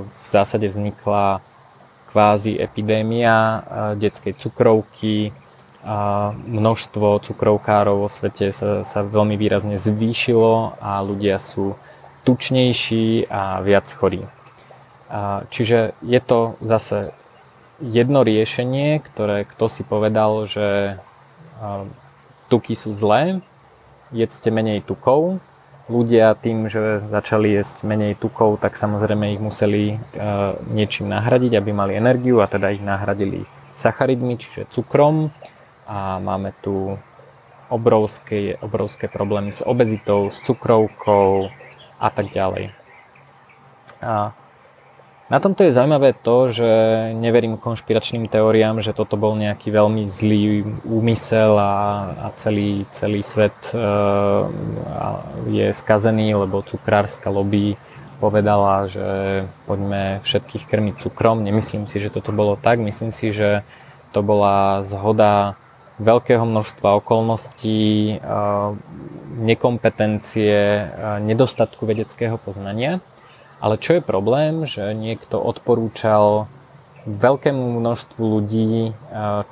v 0.00 0.26
zásade 0.30 0.70
vznikla 0.70 1.42
kvázi 2.14 2.54
epidémia 2.54 3.66
detskej 3.98 4.38
cukrovky, 4.38 5.34
a 5.84 6.32
množstvo 6.32 7.20
cukrovkárov 7.20 8.06
vo 8.06 8.08
svete 8.08 8.48
sa, 8.56 8.88
sa 8.88 9.04
veľmi 9.04 9.36
výrazne 9.36 9.76
zvýšilo 9.76 10.80
a 10.80 11.04
ľudia 11.04 11.36
sú 11.36 11.76
tučnejší 12.24 13.28
a 13.28 13.60
viac 13.60 13.84
chorí. 13.92 14.24
A 15.12 15.44
čiže 15.52 15.92
je 16.00 16.20
to 16.24 16.56
zase 16.64 17.12
jedno 17.84 18.24
riešenie, 18.24 18.96
ktoré 19.04 19.44
kto 19.44 19.68
si 19.68 19.84
povedal, 19.84 20.48
že 20.48 20.96
tuky 22.48 22.72
sú 22.72 22.96
zlé, 22.96 23.44
jedzte 24.08 24.48
menej 24.48 24.80
tukov. 24.80 25.36
Ľudia 25.84 26.32
tým, 26.40 26.64
že 26.64 27.04
začali 27.12 27.52
jesť 27.60 27.84
menej 27.84 28.16
tukov, 28.16 28.56
tak 28.56 28.72
samozrejme 28.80 29.36
ich 29.36 29.42
museli 29.42 30.00
niečím 30.72 31.12
nahradiť, 31.12 31.60
aby 31.60 31.70
mali 31.76 31.92
energiu 31.92 32.40
a 32.40 32.48
teda 32.48 32.72
ich 32.72 32.80
nahradili 32.80 33.44
sacharidmi, 33.76 34.40
čiže 34.40 34.64
cukrom 34.72 35.28
a 35.84 36.16
máme 36.24 36.56
tu 36.64 36.96
obrovské, 37.68 38.56
obrovské 38.64 39.12
problémy 39.12 39.52
s 39.52 39.60
obezitou, 39.60 40.32
s 40.32 40.40
cukrovkou 40.40 41.52
a 42.00 42.08
tak 42.08 42.32
ďalej. 42.32 42.72
A 44.00 44.32
na 45.34 45.42
tomto 45.42 45.66
je 45.66 45.74
zaujímavé 45.74 46.14
to, 46.14 46.54
že 46.54 46.70
neverím 47.18 47.58
konšpiračným 47.58 48.30
teóriám, 48.30 48.78
že 48.78 48.94
toto 48.94 49.18
bol 49.18 49.34
nejaký 49.34 49.74
veľmi 49.74 50.06
zlý 50.06 50.62
úmysel 50.86 51.58
a, 51.58 51.74
a 52.14 52.26
celý, 52.38 52.86
celý 52.94 53.26
svet 53.26 53.58
e, 53.74 53.78
je 55.50 55.66
skazený, 55.74 56.38
lebo 56.38 56.62
cukrárska 56.62 57.34
lobby 57.34 57.74
povedala, 58.22 58.86
že 58.86 59.42
poďme 59.66 60.22
všetkých 60.22 60.70
krmiť 60.70 60.94
cukrom. 61.02 61.42
Nemyslím 61.42 61.90
si, 61.90 61.98
že 61.98 62.14
toto 62.14 62.30
bolo 62.30 62.54
tak. 62.54 62.78
Myslím 62.78 63.10
si, 63.10 63.34
že 63.34 63.66
to 64.14 64.22
bola 64.22 64.86
zhoda 64.86 65.58
veľkého 65.98 66.46
množstva 66.46 67.02
okolností, 67.02 68.22
nekompetencie, 69.34 70.54
nedostatku 71.26 71.82
vedeckého 71.82 72.38
poznania. 72.38 73.02
Ale 73.62 73.78
čo 73.78 73.98
je 73.98 74.02
problém, 74.02 74.64
že 74.64 74.94
niekto 74.94 75.38
odporúčal 75.38 76.46
veľkému 77.04 77.84
množstvu 77.84 78.22
ľudí, 78.22 78.96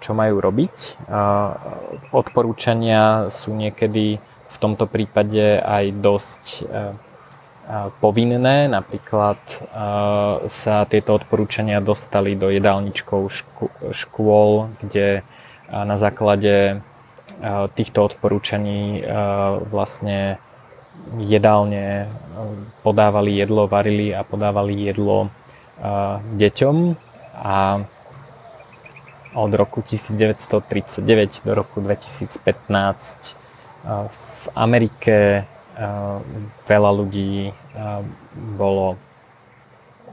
čo 0.00 0.10
majú 0.16 0.40
robiť. 0.40 1.04
Odporúčania 2.08 3.28
sú 3.28 3.52
niekedy 3.52 4.16
v 4.22 4.56
tomto 4.56 4.88
prípade 4.88 5.60
aj 5.60 5.84
dosť 6.00 6.44
povinné. 8.00 8.72
Napríklad 8.72 9.40
sa 10.48 10.84
tieto 10.88 11.12
odporúčania 11.16 11.84
dostali 11.84 12.36
do 12.36 12.48
jedálničkov 12.48 13.32
škôl, 13.92 14.72
kde 14.80 15.20
na 15.68 15.96
základe 16.00 16.80
týchto 17.76 18.12
odporúčaní 18.12 19.04
vlastne 19.68 20.40
jedálne 21.20 22.08
podávali 22.82 23.36
jedlo, 23.36 23.68
varili 23.68 24.14
a 24.14 24.24
podávali 24.24 24.88
jedlo 24.88 25.28
deťom 26.36 26.76
a 27.42 27.82
od 29.32 29.52
roku 29.56 29.80
1939 29.80 31.44
do 31.44 31.52
roku 31.56 31.80
2015 31.80 32.38
v 34.42 34.44
Amerike 34.54 35.48
veľa 36.68 36.90
ľudí 36.92 37.50
bolo 38.60 39.00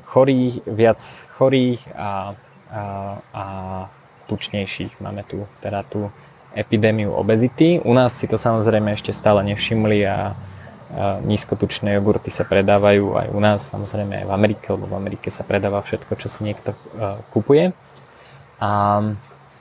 chorých, 0.10 0.66
viac 0.66 1.02
chorých 1.38 1.82
a, 1.94 2.34
a, 2.72 2.82
a 3.34 3.44
tučnejších. 4.26 4.98
Máme 5.04 5.22
tu 5.28 5.46
teda 5.62 5.86
tú 5.86 6.10
epidémiu 6.56 7.14
obezity. 7.14 7.78
U 7.86 7.94
nás 7.94 8.18
si 8.18 8.26
to 8.26 8.42
samozrejme 8.42 8.96
ešte 8.98 9.14
stále 9.14 9.46
nevšimli 9.46 10.02
a, 10.08 10.34
nízkotučné 11.22 12.02
jogurty 12.02 12.34
sa 12.34 12.42
predávajú 12.42 13.14
aj 13.14 13.28
u 13.30 13.40
nás, 13.40 13.70
samozrejme 13.70 14.24
aj 14.24 14.26
v 14.26 14.34
Amerike, 14.34 14.66
lebo 14.74 14.90
v 14.90 14.98
Amerike 14.98 15.30
sa 15.30 15.46
predáva 15.46 15.86
všetko, 15.86 16.18
čo 16.18 16.28
si 16.34 16.42
niekto 16.42 16.74
uh, 16.74 17.22
kupuje. 17.30 17.78
A, 18.58 18.72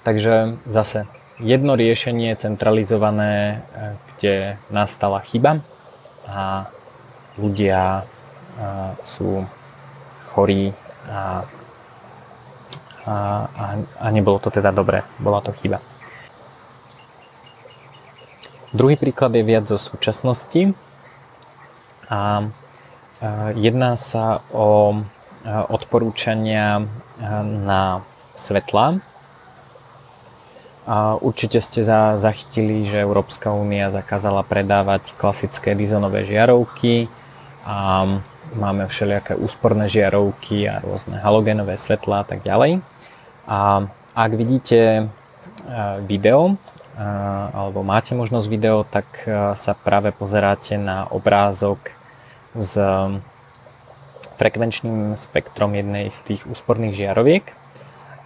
takže 0.09 0.57
zase 0.65 1.05
jedno 1.39 1.79
riešenie 1.79 2.35
centralizované, 2.35 3.63
e, 3.71 3.95
kde 4.19 4.35
nastala 4.75 5.23
chyba 5.23 5.63
a 6.27 6.67
ľudia 7.39 8.03
uh, 8.03 8.99
sú 9.07 9.47
chorí 10.35 10.75
a, 11.07 11.47
a, 13.07 13.15
a 14.03 14.07
nebolo 14.11 14.43
to 14.43 14.51
teda 14.51 14.75
dobré, 14.75 15.07
bola 15.23 15.39
to 15.39 15.55
chyba. 15.55 15.79
Druhý 18.75 18.99
príklad 18.99 19.31
je 19.33 19.47
viac 19.47 19.65
zo 19.71 19.79
súčasnosti 19.79 20.75
a 22.09 22.49
jedná 23.55 23.97
sa 23.97 24.41
o 24.53 25.01
odporúčania 25.69 26.89
na 27.45 28.03
svetla. 28.37 29.01
A 30.89 31.21
určite 31.21 31.61
ste 31.61 31.85
za, 31.85 32.17
zachytili, 32.17 32.89
že 32.89 33.05
Európska 33.05 33.53
únia 33.53 33.93
zakázala 33.93 34.41
predávať 34.41 35.13
klasické 35.21 35.77
dizonové 35.77 36.25
žiarovky 36.25 37.13
a 37.69 38.09
máme 38.57 38.89
všelijaké 38.89 39.37
úsporné 39.37 39.85
žiarovky 39.93 40.65
a 40.65 40.81
rôzne 40.81 41.21
halogénové 41.21 41.77
svetlá 41.77 42.25
a 42.25 42.27
tak 42.27 42.41
ďalej. 42.41 42.81
A 43.45 43.85
ak 44.17 44.31
vidíte 44.33 44.81
e, 44.81 45.03
video, 46.09 46.57
e, 46.97 47.05
alebo 47.53 47.85
máte 47.85 48.17
možnosť 48.17 48.47
video, 48.49 48.89
tak 48.89 49.05
e, 49.29 49.53
sa 49.61 49.73
práve 49.77 50.17
pozeráte 50.17 50.81
na 50.81 51.05
obrázok 51.13 51.98
s 52.59 52.75
frekvenčným 54.39 55.15
spektrom 55.19 55.75
jednej 55.75 56.11
z 56.11 56.19
tých 56.27 56.43
úsporných 56.47 56.95
žiaroviek. 56.95 57.47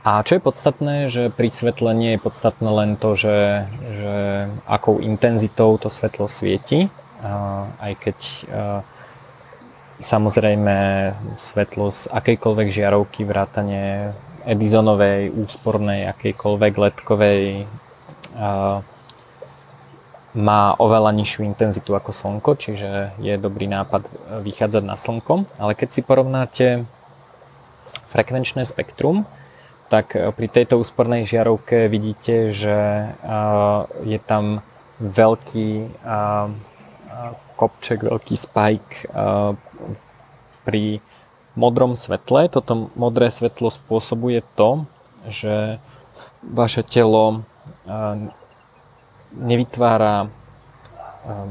A 0.03 0.19
čo 0.27 0.35
je 0.35 0.43
podstatné, 0.43 1.07
že 1.07 1.31
pri 1.31 1.55
svetle 1.55 1.95
nie 1.95 2.19
je 2.19 2.25
podstatné 2.27 2.67
len 2.67 2.99
to, 2.99 3.15
že, 3.15 3.71
že 3.71 4.17
akou 4.67 4.99
intenzitou 4.99 5.79
to 5.79 5.87
svetlo 5.87 6.27
svieti, 6.27 6.91
aj 7.79 7.93
keď 8.03 8.19
samozrejme 10.03 10.77
svetlo 11.39 11.95
z 11.95 12.11
akejkoľvek 12.11 12.69
žiarovky 12.75 13.23
vrátane 13.23 14.11
Edisonovej, 14.43 15.31
úspornej, 15.39 16.11
akejkoľvek 16.11 16.73
letkovej 16.75 17.71
má 20.33 20.73
oveľa 20.81 21.13
nižšiu 21.13 21.45
intenzitu 21.45 21.93
ako 21.93 22.17
slnko, 22.17 22.57
čiže 22.57 23.13
je 23.21 23.35
dobrý 23.37 23.69
nápad 23.69 24.09
vychádzať 24.41 24.83
na 24.85 24.97
slnko. 24.97 25.45
Ale 25.61 25.77
keď 25.77 25.89
si 25.93 26.01
porovnáte 26.01 26.67
frekvenčné 28.09 28.65
spektrum, 28.65 29.29
tak 29.93 30.17
pri 30.17 30.49
tejto 30.49 30.81
úspornej 30.81 31.29
žiarovke 31.29 31.85
vidíte, 31.93 32.49
že 32.49 33.13
je 34.09 34.19
tam 34.25 34.65
veľký 35.05 35.93
kopček, 37.61 38.01
veľký 38.01 38.33
spike 38.33 39.13
pri 40.65 41.05
modrom 41.53 41.93
svetle. 41.93 42.49
Toto 42.49 42.89
modré 42.97 43.29
svetlo 43.29 43.69
spôsobuje 43.69 44.41
to, 44.57 44.89
že 45.29 45.77
vaše 46.41 46.81
telo 46.89 47.45
nevytvára 49.37 50.29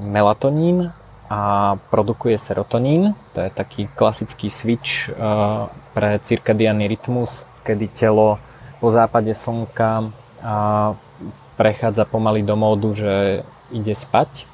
melatonín 0.04 0.92
a 1.32 1.76
produkuje 1.90 2.36
serotonín. 2.36 3.16
To 3.34 3.42
je 3.42 3.50
taký 3.50 3.88
klasický 3.96 4.52
switch 4.52 5.08
pre 5.96 6.20
cirkadiánny 6.20 6.92
rytmus, 6.92 7.48
kedy 7.64 7.88
telo 7.88 8.36
po 8.84 8.92
západe 8.92 9.32
slnka 9.32 10.12
prechádza 11.56 12.04
pomaly 12.04 12.44
do 12.44 12.58
módu, 12.58 12.98
že 12.98 13.46
ide 13.72 13.96
spať. 13.96 14.50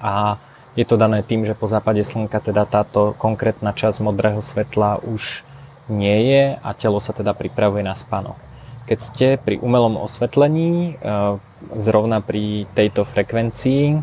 A 0.00 0.40
je 0.72 0.88
to 0.88 0.96
dané 0.96 1.20
tým, 1.20 1.44
že 1.44 1.52
po 1.52 1.68
západe 1.68 2.00
slnka 2.00 2.40
teda 2.40 2.64
táto 2.64 3.12
konkrétna 3.20 3.76
časť 3.76 4.00
modrého 4.00 4.40
svetla 4.40 5.04
už 5.04 5.44
nie 5.92 6.32
je 6.32 6.44
a 6.56 6.70
telo 6.72 6.96
sa 7.02 7.12
teda 7.12 7.36
pripravuje 7.36 7.84
na 7.84 7.92
spánok. 7.92 8.38
Keď 8.88 8.98
ste 8.98 9.26
pri 9.36 9.60
umelom 9.60 10.00
osvetlení, 10.00 10.96
zrovna 11.76 12.20
pri 12.20 12.66
tejto 12.74 13.06
frekvencii, 13.06 13.82
e, 13.92 13.98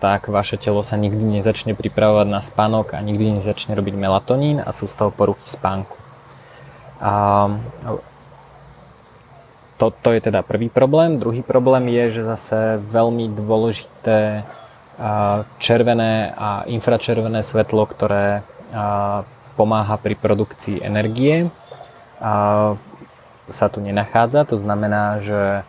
tak 0.00 0.28
vaše 0.28 0.56
telo 0.56 0.80
sa 0.86 0.96
nikdy 0.96 1.40
nezačne 1.40 1.76
pripravovať 1.76 2.28
na 2.28 2.40
spánok 2.40 2.96
a 2.96 3.04
nikdy 3.04 3.40
nezačne 3.40 3.76
robiť 3.76 3.94
melatonín 3.96 4.60
a 4.60 4.70
sú 4.72 4.88
z 4.88 4.94
toho 4.96 5.10
poruchy 5.12 5.46
spánku. 5.46 5.96
A 7.02 7.50
to 9.82 10.10
je 10.14 10.22
teda 10.22 10.46
prvý 10.46 10.70
problém. 10.70 11.18
Druhý 11.18 11.42
problém 11.42 11.90
je, 11.90 12.22
že 12.22 12.22
zase 12.22 12.78
veľmi 12.78 13.34
dôležité 13.34 14.46
červené 15.58 16.30
a 16.38 16.62
infračervené 16.70 17.42
svetlo, 17.42 17.82
ktoré 17.90 18.46
pomáha 19.58 19.98
pri 19.98 20.14
produkcii 20.14 20.86
energie, 20.86 21.50
sa 23.50 23.66
tu 23.66 23.82
nenachádza. 23.82 24.46
To 24.54 24.56
znamená, 24.62 25.18
že 25.18 25.66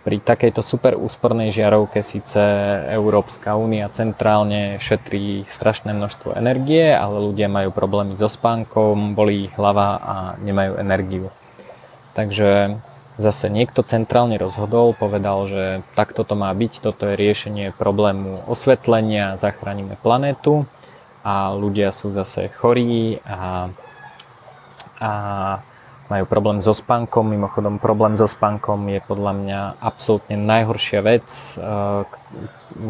pri 0.00 0.16
takejto 0.18 0.58
super 0.58 0.98
úspornej 0.98 1.54
žiarovke 1.54 2.02
síce 2.02 2.42
Európska 2.90 3.54
únia 3.54 3.86
centrálne 3.94 4.82
šetrí 4.82 5.46
strašné 5.46 5.94
množstvo 5.94 6.34
energie, 6.34 6.90
ale 6.90 7.22
ľudia 7.22 7.46
majú 7.46 7.70
problémy 7.70 8.18
so 8.18 8.26
spánkom, 8.26 9.14
bolí 9.14 9.46
ich 9.46 9.54
hlava 9.54 10.02
a 10.02 10.14
nemajú 10.42 10.82
energiu. 10.82 11.26
Takže 12.18 12.82
zase 13.22 13.46
niekto 13.46 13.86
centrálne 13.86 14.34
rozhodol, 14.34 14.98
povedal, 14.98 15.46
že 15.46 15.64
takto 15.94 16.26
to 16.26 16.34
má 16.34 16.50
byť, 16.50 16.72
toto 16.82 17.06
je 17.06 17.14
riešenie 17.14 17.70
problému 17.78 18.50
osvetlenia, 18.50 19.38
zachránime 19.38 19.94
planétu 20.00 20.66
a 21.22 21.54
ľudia 21.54 21.94
sú 21.94 22.10
zase 22.10 22.50
chorí 22.50 23.22
a, 23.22 23.70
a 24.98 25.12
majú 26.10 26.26
problém 26.26 26.58
so 26.58 26.74
spánkom. 26.74 27.30
Mimochodom, 27.30 27.78
problém 27.78 28.18
so 28.18 28.26
spánkom 28.26 28.90
je 28.90 29.00
podľa 29.06 29.32
mňa 29.38 29.60
absolútne 29.78 30.34
najhoršia 30.34 31.00
vec. 31.06 31.24
E, 31.30 31.62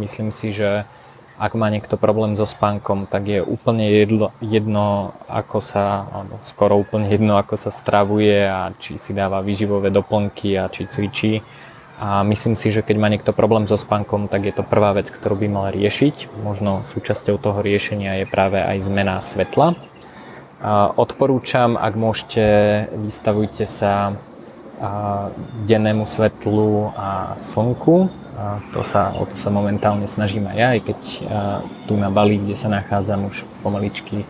myslím 0.00 0.32
si, 0.32 0.56
že 0.56 0.88
ak 1.36 1.52
má 1.56 1.68
niekto 1.68 2.00
problém 2.00 2.32
so 2.36 2.48
spánkom, 2.48 3.04
tak 3.04 3.28
je 3.28 3.40
úplne 3.44 3.88
jedno, 3.92 4.32
jedno 4.40 5.16
ako 5.28 5.60
sa, 5.60 6.08
alebo 6.12 6.40
skoro 6.44 6.80
úplne 6.80 7.12
jedno, 7.12 7.36
ako 7.36 7.60
sa 7.60 7.68
stravuje 7.72 8.44
a 8.44 8.72
či 8.80 8.96
si 8.96 9.12
dáva 9.12 9.44
výživové 9.44 9.92
doplnky 9.92 10.56
a 10.56 10.72
či 10.72 10.88
cvičí. 10.88 11.44
A 12.00 12.24
myslím 12.24 12.56
si, 12.56 12.72
že 12.72 12.80
keď 12.80 12.96
má 12.96 13.12
niekto 13.12 13.36
problém 13.36 13.68
so 13.68 13.76
spánkom, 13.76 14.32
tak 14.32 14.48
je 14.48 14.56
to 14.56 14.64
prvá 14.64 14.96
vec, 14.96 15.12
ktorú 15.12 15.36
by 15.44 15.48
mal 15.52 15.66
riešiť. 15.68 16.32
Možno 16.40 16.80
súčasťou 16.88 17.36
toho 17.36 17.60
riešenia 17.60 18.24
je 18.24 18.26
práve 18.28 18.56
aj 18.56 18.88
zmena 18.88 19.20
svetla 19.20 19.76
Odporúčam, 20.96 21.80
ak 21.80 21.96
môžete, 21.96 22.44
vystavujte 22.92 23.64
sa 23.64 24.12
dennému 25.64 26.04
svetlu 26.04 26.92
a 26.92 27.36
slnku. 27.40 28.12
To 28.76 28.80
sa, 28.84 29.12
o 29.16 29.24
to 29.24 29.36
sa 29.36 29.48
momentálne 29.52 30.04
snažím 30.04 30.48
aj 30.48 30.56
ja, 30.56 30.68
aj 30.76 30.80
keď 30.84 31.00
tu 31.88 31.96
na 31.96 32.12
Bali, 32.12 32.40
kde 32.40 32.56
sa 32.60 32.68
nachádzam, 32.68 33.28
už 33.28 33.44
pomaličky 33.64 34.24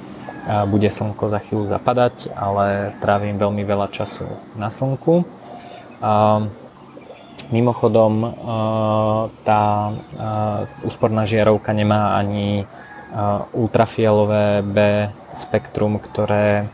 bude 0.70 0.86
slnko 0.90 1.30
za 1.30 1.38
chvíľu 1.42 1.66
zapadať, 1.66 2.30
ale 2.34 2.94
trávim 2.98 3.38
veľmi 3.38 3.62
veľa 3.62 3.90
času 3.90 4.26
na 4.54 4.70
slnku. 4.70 5.22
Mimochodom, 7.50 8.12
tá 9.42 9.62
úsporná 10.86 11.26
žiarovka 11.26 11.74
nemá 11.74 12.14
ani 12.18 12.66
ultrafialové 13.50 14.62
B 14.62 14.78
spektrum, 15.34 15.98
ktoré 15.98 16.66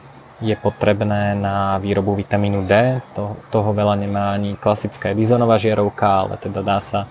je 0.44 0.52
potrebné 0.56 1.32
na 1.32 1.80
výrobu 1.80 2.12
vitamínu 2.12 2.68
D. 2.68 3.00
To, 3.16 3.40
toho 3.48 3.72
veľa 3.72 3.96
nemá 3.96 4.36
ani 4.36 4.52
klasická 4.56 5.16
Edisonová 5.16 5.56
žiarovka, 5.56 6.28
ale 6.28 6.34
teda 6.36 6.60
dá 6.60 6.78
sa 6.84 7.08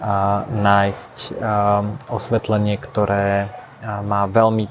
a, 0.00 0.48
nájsť 0.48 1.14
a, 1.14 1.84
osvetlenie, 2.08 2.80
ktoré 2.80 3.46
a, 3.46 4.00
má 4.00 4.24
veľmi 4.24 4.68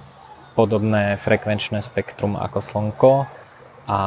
podobné 0.58 1.16
frekvenčné 1.22 1.86
spektrum 1.86 2.36
ako 2.36 2.60
Slnko 2.60 3.14
a, 3.88 4.00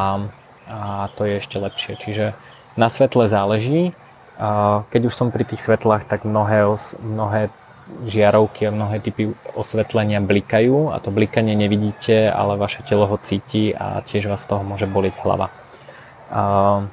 a 0.68 0.78
to 1.14 1.24
je 1.24 1.38
ešte 1.38 1.56
lepšie. 1.62 1.94
Čiže 1.96 2.26
na 2.74 2.90
svetle 2.90 3.30
záleží. 3.30 3.94
Keď 4.90 5.02
už 5.06 5.14
som 5.14 5.30
pri 5.30 5.46
tých 5.46 5.62
svetlách, 5.62 6.10
tak 6.10 6.26
mnohé, 6.26 6.66
mnohé 6.98 7.54
žiarovky 8.08 8.68
a 8.68 8.74
mnohé 8.74 9.00
typy 9.00 9.32
osvetlenia 9.52 10.24
blikajú. 10.24 10.92
A 10.92 11.00
to 11.00 11.12
blikanie 11.12 11.52
nevidíte, 11.52 12.32
ale 12.32 12.56
vaše 12.56 12.80
telo 12.82 13.04
ho 13.04 13.16
cíti 13.20 13.76
a 13.76 14.00
tiež 14.00 14.28
vás 14.28 14.42
z 14.44 14.48
toho 14.52 14.62
môže 14.64 14.88
boliť 14.88 15.14
hlava. 15.20 15.52
Uh, 16.32 16.88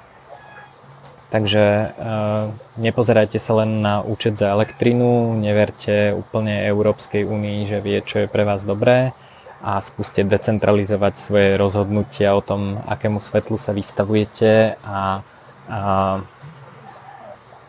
takže 1.32 1.96
uh, 1.96 2.52
nepozerajte 2.76 3.40
sa 3.40 3.64
len 3.64 3.80
na 3.80 4.04
účet 4.04 4.36
za 4.36 4.52
elektrinu, 4.52 5.34
neverte 5.40 6.12
úplne 6.12 6.68
Európskej 6.68 7.24
únii, 7.24 7.72
že 7.72 7.78
vie, 7.80 8.04
čo 8.04 8.24
je 8.24 8.28
pre 8.28 8.44
vás 8.44 8.68
dobré. 8.68 9.16
A 9.62 9.78
skúste 9.78 10.26
decentralizovať 10.26 11.22
svoje 11.22 11.54
rozhodnutia 11.54 12.34
o 12.34 12.42
tom, 12.42 12.82
akému 12.90 13.22
svetlu 13.22 13.62
sa 13.62 13.78
vystavujete 13.78 14.74
a, 14.82 15.22
a, 15.70 15.80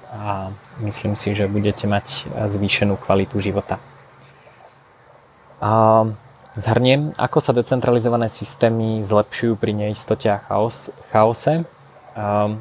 a 0.08 0.48
myslím 0.80 1.18
si, 1.18 1.36
že 1.36 1.50
budete 1.50 1.84
mať 1.84 2.24
zvýšenú 2.48 2.96
kvalitu 2.96 3.42
života. 3.42 3.76
A 5.62 6.04
zhrniem, 6.56 7.12
ako 7.20 7.38
sa 7.38 7.52
decentralizované 7.52 8.32
systémy 8.32 9.04
zlepšujú 9.04 9.54
pri 9.60 9.72
neistote 9.76 10.32
a 10.32 10.42
chaos, 10.42 10.90
chaose. 11.12 11.68
A 12.16 12.56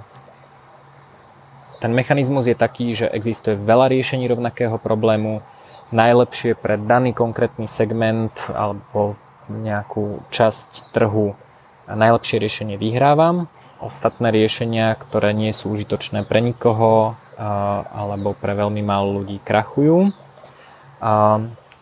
ten 1.82 1.92
mechanizmus 1.98 2.46
je 2.46 2.54
taký, 2.54 2.94
že 2.94 3.10
existuje 3.10 3.58
veľa 3.58 3.90
riešení 3.90 4.30
rovnakého 4.30 4.78
problému, 4.78 5.42
najlepšie 5.92 6.56
pre 6.56 6.78
daný 6.80 7.12
konkrétny 7.12 7.68
segment 7.68 8.32
alebo 8.54 9.20
nejakú 9.52 10.24
časť 10.32 10.96
trhu 10.96 11.36
najlepšie 11.96 12.42
riešenie 12.42 12.76
vyhrávam. 12.76 13.52
Ostatné 13.82 14.30
riešenia, 14.30 14.94
ktoré 14.94 15.34
nie 15.34 15.50
sú 15.52 15.74
užitočné 15.74 16.24
pre 16.24 16.40
nikoho, 16.40 17.18
alebo 17.90 18.38
pre 18.38 18.54
veľmi 18.54 18.86
málo 18.86 19.24
ľudí 19.24 19.42
krachujú. 19.42 20.14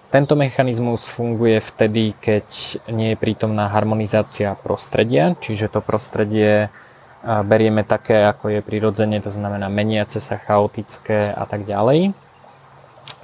Tento 0.09 0.33
mechanizmus 0.33 1.05
funguje 1.05 1.61
vtedy, 1.61 2.17
keď 2.17 2.47
nie 2.89 3.13
je 3.13 3.21
prítomná 3.21 3.69
harmonizácia 3.69 4.57
prostredia, 4.57 5.37
čiže 5.37 5.69
to 5.69 5.83
prostredie 5.83 6.73
berieme 7.21 7.83
také, 7.83 8.23
ako 8.25 8.47
je 8.57 8.61
prirodzene, 8.63 9.19
to 9.19 9.29
znamená 9.29 9.67
meniace 9.67 10.23
sa, 10.23 10.39
chaotické 10.39 11.35
a 11.35 11.43
tak 11.43 11.67
ďalej. 11.67 12.15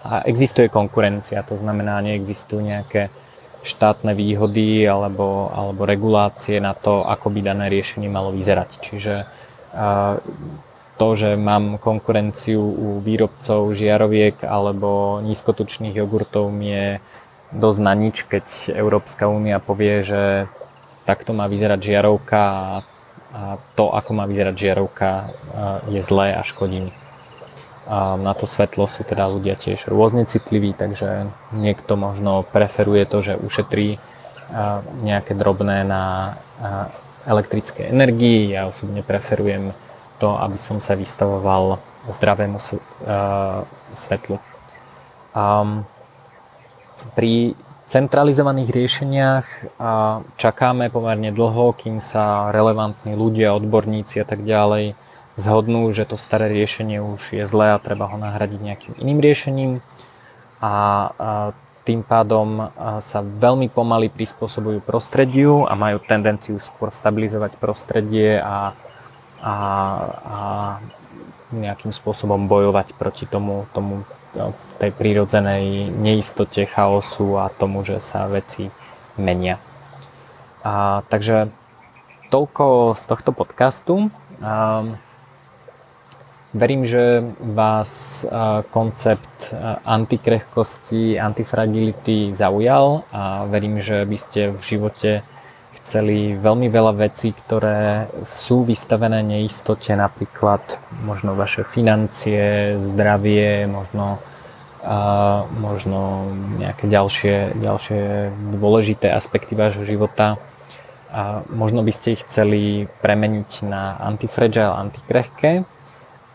A 0.06 0.22
existuje 0.30 0.70
konkurencia, 0.70 1.42
to 1.42 1.58
znamená, 1.58 2.04
neexistujú 2.04 2.62
nejaké 2.62 3.10
štátne 3.66 4.14
výhody 4.14 4.86
alebo, 4.86 5.50
alebo 5.50 5.90
regulácie 5.90 6.62
na 6.62 6.78
to, 6.78 7.02
ako 7.02 7.34
by 7.34 7.42
dané 7.42 7.66
riešenie 7.74 8.06
malo 8.06 8.30
vyzerať. 8.30 8.70
Čiže 8.80 9.26
to, 10.96 11.08
že 11.18 11.36
mám 11.36 11.76
konkurenciu 11.82 12.62
u 12.62 12.88
výrobcov 13.04 13.74
žiaroviek 13.76 14.40
alebo 14.48 15.20
nízkotučných 15.26 15.98
jogurtov 15.98 16.54
mi 16.54 16.72
je 16.72 16.88
dosť 17.52 17.80
na 17.84 17.94
nič, 17.98 18.24
keď 18.30 18.46
Európska 18.72 19.28
únia 19.28 19.60
povie, 19.60 20.06
že 20.06 20.48
takto 21.04 21.36
má 21.36 21.52
vyzerať 21.52 21.80
žiarovka 21.82 22.42
a, 22.42 22.64
to, 23.76 23.92
ako 23.92 24.12
má 24.16 24.24
vyzerať 24.24 24.56
žiarovka, 24.56 25.28
je 25.92 26.00
zlé 26.00 26.32
a 26.38 26.42
škodí 26.46 26.88
mi. 26.88 26.94
A 27.86 28.18
na 28.18 28.34
to 28.34 28.50
svetlo 28.50 28.90
sú 28.90 29.06
teda 29.06 29.30
ľudia 29.30 29.54
tiež 29.54 29.86
rôzne 29.94 30.26
citliví, 30.26 30.74
takže 30.74 31.30
niekto 31.54 31.94
možno 31.94 32.42
preferuje 32.42 33.06
to, 33.06 33.22
že 33.22 33.38
ušetrí 33.38 34.02
nejaké 35.06 35.38
drobné 35.38 35.86
na 35.86 36.34
elektrické 37.30 37.90
energii. 37.90 38.50
Ja 38.50 38.66
osobne 38.66 39.06
preferujem 39.06 39.74
to, 40.18 40.34
aby 40.34 40.58
som 40.58 40.82
sa 40.82 40.98
vystavoval 40.98 41.78
zdravému 42.10 42.58
svetlu. 43.94 44.42
Pri 47.14 47.34
centralizovaných 47.86 48.70
riešeniach 48.74 49.46
čakáme 50.42 50.90
pomerne 50.90 51.30
dlho, 51.30 51.70
kým 51.78 52.02
sa 52.02 52.50
relevantní 52.50 53.14
ľudia, 53.14 53.54
odborníci 53.54 54.22
a 54.22 54.26
tak 54.26 54.42
ďalej 54.42 54.98
zhodnú, 55.36 55.92
že 55.92 56.08
to 56.08 56.16
staré 56.16 56.52
riešenie 56.52 57.04
už 57.04 57.36
je 57.36 57.44
zlé 57.48 57.76
a 57.76 57.82
treba 57.82 58.08
ho 58.08 58.18
nahradiť 58.20 58.60
nejakým 58.60 58.94
iným 59.00 59.20
riešením. 59.20 59.72
A, 60.64 60.72
tým 61.86 62.02
pádom 62.02 62.74
sa 62.98 63.22
veľmi 63.22 63.70
pomaly 63.70 64.10
prispôsobujú 64.10 64.82
prostrediu 64.82 65.70
a 65.70 65.78
majú 65.78 66.02
tendenciu 66.02 66.58
skôr 66.58 66.90
stabilizovať 66.90 67.62
prostredie 67.62 68.42
a 68.42 68.74
a, 69.46 69.56
a 70.26 70.38
nejakým 71.54 71.94
spôsobom 71.94 72.50
bojovať 72.50 72.98
proti 72.98 73.30
tomu, 73.30 73.70
tomu 73.78 74.02
tej 74.82 74.92
prírodzenej 74.92 75.94
neistote, 75.94 76.66
chaosu 76.66 77.38
a 77.40 77.54
tomu, 77.54 77.86
že 77.86 78.02
sa 78.02 78.26
veci 78.26 78.74
menia. 79.16 79.62
A, 80.66 81.06
takže 81.08 81.54
toľko 82.34 82.98
z 82.98 83.04
tohto 83.06 83.32
podcastu. 83.32 84.10
A, 84.42 84.98
verím, 86.56 86.88
že 86.88 87.28
vás 87.44 88.24
a, 88.24 88.64
koncept 88.72 89.52
antikrehkosti, 89.84 91.20
antifragility 91.20 92.32
zaujal 92.32 93.04
a 93.12 93.44
verím, 93.46 93.84
že 93.84 94.08
by 94.08 94.18
ste 94.18 94.56
v 94.56 94.62
živote 94.64 95.12
chceli 95.84 96.34
veľmi 96.34 96.66
veľa 96.66 96.98
vecí, 96.98 97.30
ktoré 97.30 98.10
sú 98.26 98.66
vystavené 98.66 99.22
neistote, 99.22 99.94
napríklad 99.94 100.82
možno 101.06 101.38
vaše 101.38 101.62
financie, 101.62 102.74
zdravie, 102.82 103.70
možno 103.70 104.18
a 104.86 104.98
možno 105.58 106.30
nejaké 106.62 106.86
ďalšie, 106.86 107.58
ďalšie 107.58 108.30
dôležité 108.54 109.10
aspekty 109.10 109.58
vášho 109.58 109.82
života. 109.82 110.38
A 111.10 111.42
možno 111.50 111.82
by 111.82 111.90
ste 111.90 112.14
ich 112.14 112.22
chceli 112.22 112.86
premeniť 113.02 113.66
na 113.66 113.98
antifragile, 113.98 114.70
antikrehké. 114.78 115.66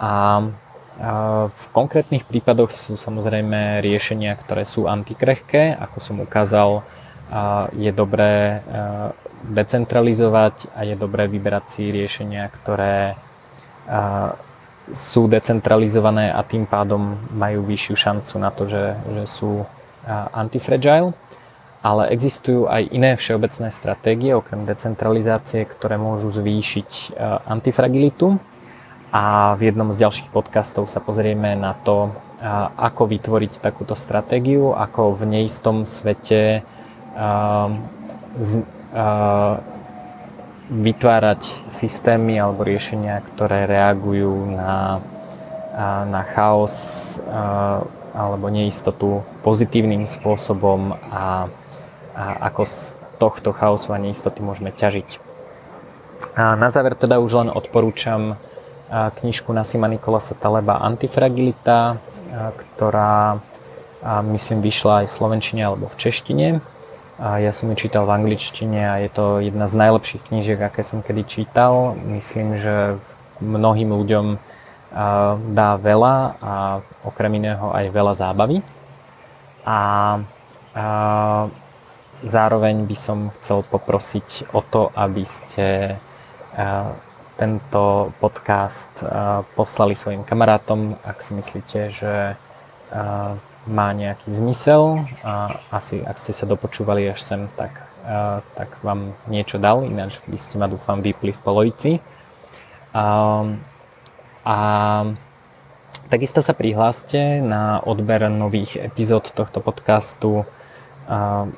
A 0.00 0.40
v 1.50 1.64
konkrétnych 1.72 2.24
prípadoch 2.24 2.72
sú 2.72 2.96
samozrejme 2.96 3.84
riešenia, 3.84 4.36
ktoré 4.36 4.64
sú 4.64 4.88
antikrehké. 4.88 5.76
Ako 5.76 6.00
som 6.00 6.16
ukázal, 6.24 6.84
je 7.76 7.92
dobré 7.92 8.64
decentralizovať 9.48 10.72
a 10.76 10.84
je 10.84 10.96
dobré 10.96 11.28
vyberať 11.28 11.64
si 11.68 11.82
riešenia, 11.88 12.48
ktoré 12.48 13.16
sú 14.90 15.28
decentralizované 15.30 16.32
a 16.32 16.44
tým 16.44 16.68
pádom 16.68 17.16
majú 17.32 17.64
vyššiu 17.64 17.94
šancu 17.96 18.34
na 18.36 18.50
to, 18.52 18.68
že, 18.68 18.96
že 19.20 19.24
sú 19.28 19.64
antifragile. 20.32 21.12
Ale 21.80 22.12
existujú 22.12 22.68
aj 22.68 22.92
iné 22.92 23.16
všeobecné 23.16 23.72
stratégie, 23.72 24.36
okrem 24.36 24.68
decentralizácie, 24.68 25.64
ktoré 25.64 25.96
môžu 25.96 26.28
zvýšiť 26.28 27.16
antifragilitu. 27.48 28.36
A 29.10 29.58
v 29.58 29.74
jednom 29.74 29.90
z 29.90 30.06
ďalších 30.06 30.30
podcastov 30.30 30.86
sa 30.86 31.02
pozrieme 31.02 31.58
na 31.58 31.74
to, 31.74 32.14
ako 32.78 33.10
vytvoriť 33.10 33.58
takúto 33.58 33.98
stratégiu, 33.98 34.70
ako 34.70 35.18
v 35.18 35.22
neistom 35.26 35.82
svete 35.82 36.62
vytvárať 40.70 41.42
systémy 41.74 42.38
alebo 42.38 42.62
riešenia, 42.62 43.18
ktoré 43.34 43.66
reagujú 43.66 44.54
na, 44.54 45.02
na 46.06 46.22
chaos 46.30 47.18
alebo 48.14 48.46
neistotu 48.46 49.26
pozitívnym 49.42 50.06
spôsobom 50.06 50.94
a, 51.10 51.50
a 52.14 52.24
ako 52.46 52.62
z 52.62 52.94
tohto 53.18 53.50
chaosu 53.50 53.90
a 53.90 53.98
neistoty 53.98 54.38
môžeme 54.38 54.70
ťažiť. 54.70 55.18
A 56.38 56.54
na 56.54 56.70
záver 56.70 56.94
teda 56.94 57.18
už 57.18 57.42
len 57.42 57.50
odporúčam 57.50 58.38
knižku 58.90 59.54
Nasima 59.54 59.86
Nikolasa 59.86 60.34
Taleba 60.34 60.82
Antifragilita, 60.82 61.96
ktorá 62.58 63.38
myslím 64.26 64.60
vyšla 64.60 65.04
aj 65.04 65.06
v 65.06 65.14
slovenčine 65.14 65.62
alebo 65.62 65.86
v 65.86 65.96
češtine 65.96 66.48
ja 67.20 67.52
som 67.52 67.68
ju 67.68 67.76
čítal 67.76 68.08
v 68.08 68.16
angličtine 68.16 68.80
a 68.80 68.96
je 69.04 69.12
to 69.12 69.44
jedna 69.44 69.68
z 69.68 69.76
najlepších 69.76 70.32
knížiek, 70.32 70.56
aké 70.56 70.80
som 70.80 71.04
kedy 71.04 71.28
čítal. 71.28 71.92
Myslím, 72.08 72.56
že 72.56 72.96
mnohým 73.44 73.92
ľuďom 73.92 74.40
dá 75.52 75.70
veľa 75.76 76.14
a 76.40 76.54
okrem 77.04 77.36
iného 77.36 77.68
aj 77.76 77.92
veľa 77.92 78.14
zábavy. 78.16 78.64
A 79.68 79.80
zároveň 82.24 82.88
by 82.88 82.96
som 82.96 83.28
chcel 83.36 83.68
poprosiť 83.68 84.56
o 84.56 84.64
to, 84.64 84.88
aby 84.96 85.24
ste 85.28 86.00
tento 87.40 88.12
podcast 88.20 88.92
poslali 89.56 89.96
svojim 89.96 90.28
kamarátom, 90.28 91.00
ak 91.00 91.24
si 91.24 91.32
myslíte, 91.32 91.88
že 91.88 92.36
má 93.64 93.88
nejaký 93.96 94.28
zmysel 94.28 95.08
a 95.24 95.60
asi 95.72 96.04
ak 96.04 96.20
ste 96.20 96.36
sa 96.36 96.44
dopočúvali 96.44 97.08
až 97.08 97.20
sem, 97.24 97.48
tak, 97.56 97.72
a, 98.04 98.40
tak 98.56 98.68
vám 98.84 99.16
niečo 99.28 99.56
dal, 99.56 99.84
ináč 99.84 100.20
by 100.24 100.36
ste 100.36 100.56
ma 100.56 100.68
dúfam 100.68 101.00
vypli 101.00 101.32
v 101.32 101.40
polovici. 101.44 101.92
A, 102.92 103.04
a 104.44 104.56
takisto 106.08 106.40
sa 106.40 106.56
prihláste 106.56 107.44
na 107.44 107.80
odber 107.84 108.28
nových 108.32 108.80
epizód 108.80 109.28
tohto 109.32 109.60
podcastu. 109.60 110.44
A, 111.08 111.48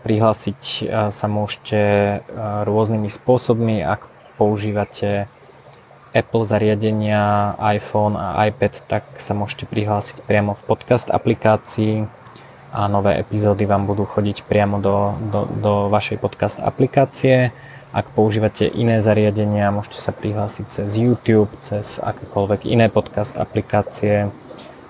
prihlásiť 0.00 0.88
sa 1.12 1.26
môžete 1.28 1.80
rôznymi 2.64 3.12
spôsobmi, 3.12 3.84
ak 3.84 4.08
používate 4.40 5.28
Apple 6.16 6.48
zariadenia, 6.48 7.54
iPhone 7.60 8.16
a 8.16 8.48
iPad, 8.48 8.80
tak 8.88 9.04
sa 9.20 9.36
môžete 9.36 9.68
prihlásiť 9.68 10.24
priamo 10.24 10.56
v 10.56 10.62
podcast 10.64 11.12
aplikácii 11.12 12.08
a 12.72 12.88
nové 12.88 13.20
epizódy 13.20 13.68
vám 13.68 13.84
budú 13.84 14.08
chodiť 14.08 14.48
priamo 14.48 14.80
do, 14.80 15.12
do, 15.28 15.40
do 15.60 15.72
vašej 15.92 16.16
podcast 16.18 16.56
aplikácie. 16.56 17.52
Ak 17.90 18.10
používate 18.14 18.70
iné 18.70 19.02
zariadenia, 19.02 19.74
môžete 19.74 19.98
sa 19.98 20.14
prihlásiť 20.14 20.66
cez 20.70 20.88
YouTube, 20.94 21.50
cez 21.66 21.98
akékoľvek 21.98 22.66
iné 22.70 22.86
podcast 22.86 23.36
aplikácie 23.36 24.30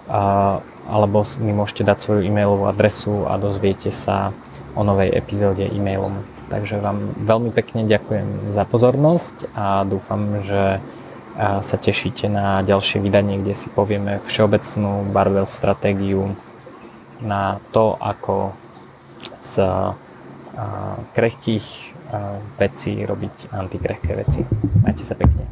a, 0.08 0.22
alebo 0.88 1.24
mi 1.40 1.52
môžete 1.52 1.84
dať 1.84 1.98
svoju 2.00 2.20
e-mailovú 2.28 2.68
adresu 2.68 3.24
a 3.28 3.40
dozviete 3.40 3.92
sa 3.92 4.32
o 4.76 4.84
novej 4.84 5.12
epizóde 5.16 5.64
e-mailom. 5.64 6.39
Takže 6.50 6.82
vám 6.82 7.14
veľmi 7.14 7.54
pekne 7.54 7.86
ďakujem 7.86 8.50
za 8.50 8.66
pozornosť 8.66 9.54
a 9.54 9.86
dúfam, 9.86 10.42
že 10.42 10.82
sa 11.38 11.76
tešíte 11.78 12.26
na 12.26 12.58
ďalšie 12.66 12.98
vydanie, 12.98 13.38
kde 13.38 13.54
si 13.54 13.70
povieme 13.70 14.18
všeobecnú 14.26 15.14
barbell 15.14 15.46
stratégiu 15.46 16.34
na 17.22 17.62
to, 17.70 17.94
ako 18.02 18.50
z 19.38 19.62
krehkých 21.14 21.66
vecí 22.58 22.98
robiť 23.06 23.54
antikrehké 23.54 24.10
veci. 24.18 24.42
Majte 24.82 25.06
sa 25.06 25.14
pekne. 25.14 25.46